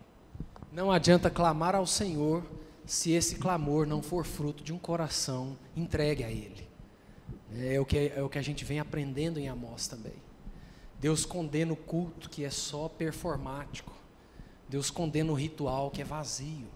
Não 0.72 0.92
adianta 0.92 1.28
clamar 1.28 1.74
ao 1.74 1.86
Senhor 1.86 2.44
se 2.86 3.12
esse 3.12 3.36
clamor 3.36 3.86
não 3.86 4.02
for 4.02 4.24
fruto 4.24 4.62
de 4.62 4.72
um 4.72 4.78
coração 4.78 5.56
entregue 5.76 6.24
a 6.24 6.30
Ele. 6.30 6.68
É 7.52 7.80
o 7.80 7.84
que, 7.84 8.12
é 8.14 8.22
o 8.22 8.28
que 8.28 8.38
a 8.38 8.42
gente 8.42 8.64
vem 8.64 8.78
aprendendo 8.78 9.38
em 9.38 9.48
Amós 9.48 9.88
também. 9.88 10.14
Deus 11.00 11.24
condena 11.24 11.72
o 11.72 11.76
culto 11.76 12.30
que 12.30 12.44
é 12.44 12.50
só 12.50 12.88
performático. 12.88 13.92
Deus 14.68 14.90
condena 14.90 15.32
o 15.32 15.34
ritual 15.34 15.90
que 15.90 16.02
é 16.02 16.04
vazio. 16.04 16.68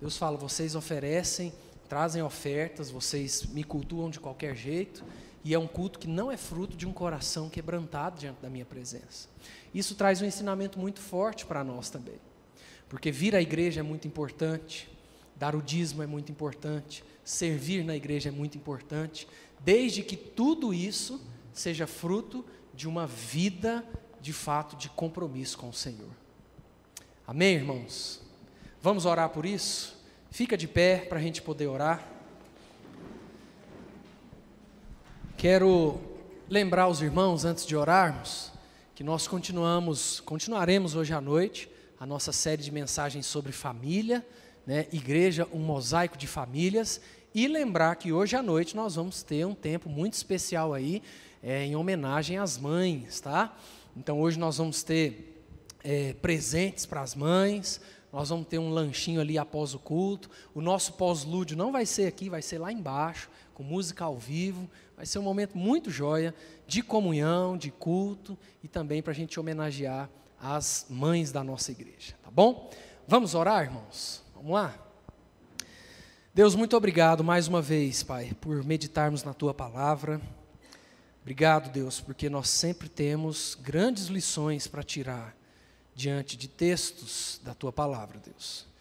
Deus 0.00 0.18
fala: 0.18 0.36
vocês 0.36 0.74
oferecem, 0.74 1.52
trazem 1.88 2.22
ofertas, 2.22 2.90
vocês 2.90 3.46
me 3.46 3.64
cultuam 3.64 4.10
de 4.10 4.20
qualquer 4.20 4.54
jeito, 4.54 5.04
e 5.44 5.54
é 5.54 5.58
um 5.58 5.66
culto 5.66 5.98
que 5.98 6.06
não 6.06 6.30
é 6.30 6.36
fruto 6.36 6.76
de 6.76 6.86
um 6.86 6.92
coração 6.92 7.48
quebrantado 7.48 8.18
diante 8.18 8.40
da 8.40 8.48
minha 8.48 8.64
presença. 8.64 9.28
Isso 9.74 9.94
traz 9.94 10.22
um 10.22 10.24
ensinamento 10.24 10.78
muito 10.78 11.00
forte 11.00 11.44
para 11.44 11.64
nós 11.64 11.90
também. 11.90 12.20
Porque 12.88 13.10
vir 13.10 13.34
à 13.34 13.40
igreja 13.40 13.80
é 13.80 13.82
muito 13.82 14.06
importante, 14.06 14.88
dar 15.34 15.56
o 15.56 15.62
dízimo 15.62 16.02
é 16.02 16.06
muito 16.06 16.30
importante, 16.30 17.02
servir 17.24 17.84
na 17.84 17.96
igreja 17.96 18.28
é 18.28 18.32
muito 18.32 18.56
importante, 18.56 19.26
desde 19.60 20.02
que 20.02 20.16
tudo 20.16 20.72
isso 20.72 21.20
seja 21.52 21.86
fruto 21.86 22.44
de 22.74 22.88
uma 22.88 23.06
vida 23.06 23.84
de 24.20 24.32
fato 24.32 24.76
de 24.76 24.88
compromisso 24.88 25.58
com 25.58 25.68
o 25.68 25.74
Senhor. 25.74 26.10
Amém, 27.26 27.54
irmãos? 27.54 28.20
Vamos 28.80 29.06
orar 29.06 29.30
por 29.30 29.44
isso? 29.44 30.00
Fica 30.30 30.56
de 30.56 30.68
pé 30.68 30.98
para 30.98 31.18
a 31.18 31.22
gente 31.22 31.42
poder 31.42 31.66
orar. 31.66 32.08
Quero 35.42 35.98
lembrar 36.48 36.86
os 36.86 37.02
irmãos, 37.02 37.44
antes 37.44 37.66
de 37.66 37.74
orarmos, 37.74 38.52
que 38.94 39.02
nós 39.02 39.26
continuamos, 39.26 40.20
continuaremos 40.20 40.94
hoje 40.94 41.12
à 41.12 41.20
noite 41.20 41.68
a 41.98 42.06
nossa 42.06 42.30
série 42.30 42.62
de 42.62 42.70
mensagens 42.70 43.26
sobre 43.26 43.50
família, 43.50 44.24
né? 44.64 44.86
Igreja, 44.92 45.48
um 45.52 45.58
mosaico 45.58 46.16
de 46.16 46.28
famílias, 46.28 47.00
e 47.34 47.48
lembrar 47.48 47.96
que 47.96 48.12
hoje 48.12 48.36
à 48.36 48.40
noite 48.40 48.76
nós 48.76 48.94
vamos 48.94 49.24
ter 49.24 49.44
um 49.44 49.52
tempo 49.52 49.88
muito 49.88 50.12
especial 50.12 50.72
aí, 50.72 51.02
é, 51.42 51.64
em 51.64 51.74
homenagem 51.74 52.38
às 52.38 52.56
mães, 52.56 53.18
tá? 53.18 53.52
Então 53.96 54.20
hoje 54.20 54.38
nós 54.38 54.58
vamos 54.58 54.84
ter 54.84 55.44
é, 55.82 56.12
presentes 56.22 56.86
para 56.86 57.00
as 57.00 57.16
mães, 57.16 57.80
nós 58.12 58.28
vamos 58.28 58.46
ter 58.46 58.58
um 58.58 58.70
lanchinho 58.70 59.20
ali 59.20 59.38
após 59.38 59.74
o 59.74 59.78
culto. 59.80 60.30
O 60.54 60.60
nosso 60.60 60.92
pós-lúdio 60.92 61.56
não 61.56 61.72
vai 61.72 61.84
ser 61.84 62.06
aqui, 62.06 62.28
vai 62.28 62.42
ser 62.42 62.58
lá 62.58 62.70
embaixo, 62.70 63.28
com 63.54 63.62
música 63.62 64.04
ao 64.04 64.16
vivo. 64.16 64.70
Vai 65.02 65.06
ser 65.08 65.18
um 65.18 65.22
momento 65.22 65.58
muito 65.58 65.90
joia 65.90 66.32
de 66.64 66.80
comunhão, 66.80 67.58
de 67.58 67.72
culto 67.72 68.38
e 68.62 68.68
também 68.68 69.02
para 69.02 69.10
a 69.10 69.14
gente 69.14 69.40
homenagear 69.40 70.08
as 70.40 70.86
mães 70.88 71.32
da 71.32 71.42
nossa 71.42 71.72
igreja, 71.72 72.14
tá 72.22 72.30
bom? 72.30 72.70
Vamos 73.08 73.34
orar, 73.34 73.64
irmãos? 73.64 74.22
Vamos 74.32 74.52
lá? 74.52 74.72
Deus, 76.32 76.54
muito 76.54 76.76
obrigado 76.76 77.24
mais 77.24 77.48
uma 77.48 77.60
vez, 77.60 78.04
Pai, 78.04 78.32
por 78.40 78.62
meditarmos 78.62 79.24
na 79.24 79.34
Tua 79.34 79.52
palavra. 79.52 80.20
Obrigado, 81.22 81.72
Deus, 81.72 82.00
porque 82.00 82.30
nós 82.30 82.48
sempre 82.48 82.88
temos 82.88 83.58
grandes 83.60 84.06
lições 84.06 84.68
para 84.68 84.84
tirar 84.84 85.36
diante 85.96 86.36
de 86.36 86.46
textos 86.46 87.40
da 87.42 87.54
tua 87.54 87.72
palavra, 87.72 88.20
Deus. 88.24 88.71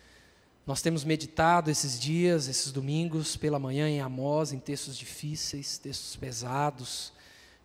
Nós 0.66 0.82
temos 0.82 1.04
meditado 1.04 1.72
esses 1.72 2.00
dias, 2.00 2.48
esses 2.48 2.72
domingos, 2.72 3.36
pela 3.36 3.58
manhã 3.58 3.90
em 3.90 4.00
Amós, 4.00 4.54
em 4.54 4.60
textos 4.60 4.96
difíceis, 4.96 5.78
textos 5.78 6.16
pesados, 6.16 7.12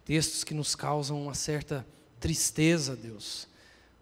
textos 0.05 0.43
que 0.43 0.55
nos 0.55 0.75
causam 0.75 1.23
uma 1.23 1.35
certa 1.35 1.87
tristeza, 2.19 2.97
Deus. 2.97 3.47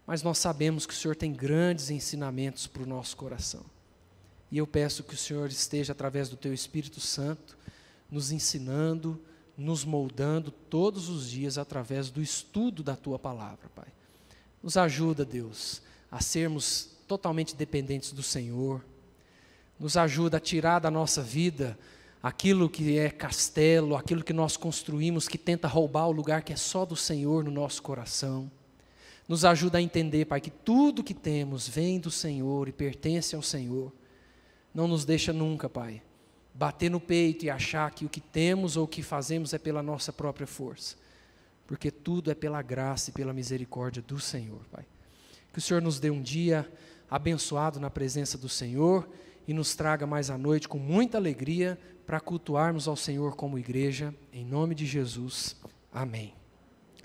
Mas 0.07 0.23
nós 0.23 0.37
sabemos 0.37 0.85
que 0.85 0.93
o 0.93 0.97
Senhor 0.97 1.15
tem 1.15 1.33
grandes 1.33 1.89
ensinamentos 1.89 2.67
para 2.67 2.83
o 2.83 2.87
nosso 2.87 3.17
coração. 3.17 3.65
E 4.49 4.57
eu 4.57 4.65
peço 4.65 5.03
que 5.03 5.13
o 5.13 5.17
Senhor 5.17 5.49
esteja, 5.49 5.91
através 5.91 6.29
do 6.29 6.37
Teu 6.37 6.53
Espírito 6.53 7.01
Santo, 7.01 7.57
nos 8.09 8.31
ensinando, 8.31 9.19
nos 9.57 9.83
moldando 9.83 10.51
todos 10.51 11.09
os 11.09 11.29
dias 11.29 11.57
através 11.57 12.09
do 12.09 12.21
estudo 12.21 12.81
da 12.81 12.95
Tua 12.95 13.19
palavra, 13.19 13.69
Pai. 13.75 13.87
Nos 14.63 14.77
ajuda, 14.77 15.25
Deus, 15.25 15.81
a 16.09 16.21
sermos 16.21 16.94
totalmente 17.07 17.55
dependentes 17.55 18.11
do 18.11 18.23
Senhor. 18.23 18.83
Nos 19.79 19.97
ajuda 19.97 20.37
a 20.37 20.39
tirar 20.39 20.79
da 20.79 20.89
nossa 20.89 21.21
vida 21.21 21.77
aquilo 22.21 22.69
que 22.69 22.97
é 22.97 23.09
castelo, 23.09 23.95
aquilo 23.95 24.23
que 24.23 24.33
nós 24.33 24.57
construímos 24.57 25.27
que 25.27 25.37
tenta 25.37 25.67
roubar 25.67 26.07
o 26.07 26.11
lugar 26.11 26.41
que 26.41 26.53
é 26.53 26.55
só 26.55 26.85
do 26.85 26.95
Senhor 26.95 27.43
no 27.43 27.51
nosso 27.51 27.83
coração. 27.83 28.49
Nos 29.27 29.43
ajuda 29.43 29.77
a 29.77 29.81
entender, 29.81 30.25
Pai, 30.25 30.39
que 30.39 30.51
tudo 30.51 31.03
que 31.03 31.13
temos 31.13 31.67
vem 31.67 31.99
do 31.99 32.11
Senhor 32.11 32.67
e 32.67 32.71
pertence 32.71 33.35
ao 33.35 33.41
Senhor. 33.41 33.91
Não 34.73 34.87
nos 34.87 35.05
deixa 35.05 35.31
nunca, 35.33 35.69
Pai, 35.69 36.01
bater 36.53 36.89
no 36.89 36.99
peito 36.99 37.45
e 37.45 37.49
achar 37.49 37.91
que 37.91 38.05
o 38.05 38.09
que 38.09 38.21
temos 38.21 38.77
ou 38.77 38.85
o 38.85 38.87
que 38.87 39.03
fazemos 39.03 39.53
é 39.53 39.57
pela 39.57 39.83
nossa 39.83 40.11
própria 40.13 40.47
força, 40.47 40.95
porque 41.67 41.91
tudo 41.91 42.31
é 42.31 42.35
pela 42.35 42.61
graça 42.61 43.09
e 43.09 43.13
pela 43.13 43.33
misericórdia 43.33 44.01
do 44.01 44.19
Senhor, 44.19 44.61
Pai. 44.71 44.85
Que 45.51 45.59
o 45.59 45.61
Senhor 45.61 45.81
nos 45.81 45.99
dê 45.99 46.09
um 46.09 46.21
dia 46.21 46.69
abençoado 47.09 47.79
na 47.79 47.89
presença 47.89 48.37
do 48.37 48.49
Senhor 48.49 49.07
e 49.47 49.53
nos 49.53 49.75
traga 49.75 50.07
mais 50.07 50.29
à 50.29 50.37
noite 50.37 50.67
com 50.67 50.79
muita 50.79 51.17
alegria 51.17 51.77
para 52.05 52.19
cultuarmos 52.19 52.87
ao 52.87 52.95
Senhor 52.95 53.35
como 53.35 53.57
igreja, 53.57 54.13
em 54.31 54.45
nome 54.45 54.75
de 54.75 54.85
Jesus. 54.85 55.55
Amém. 55.91 56.44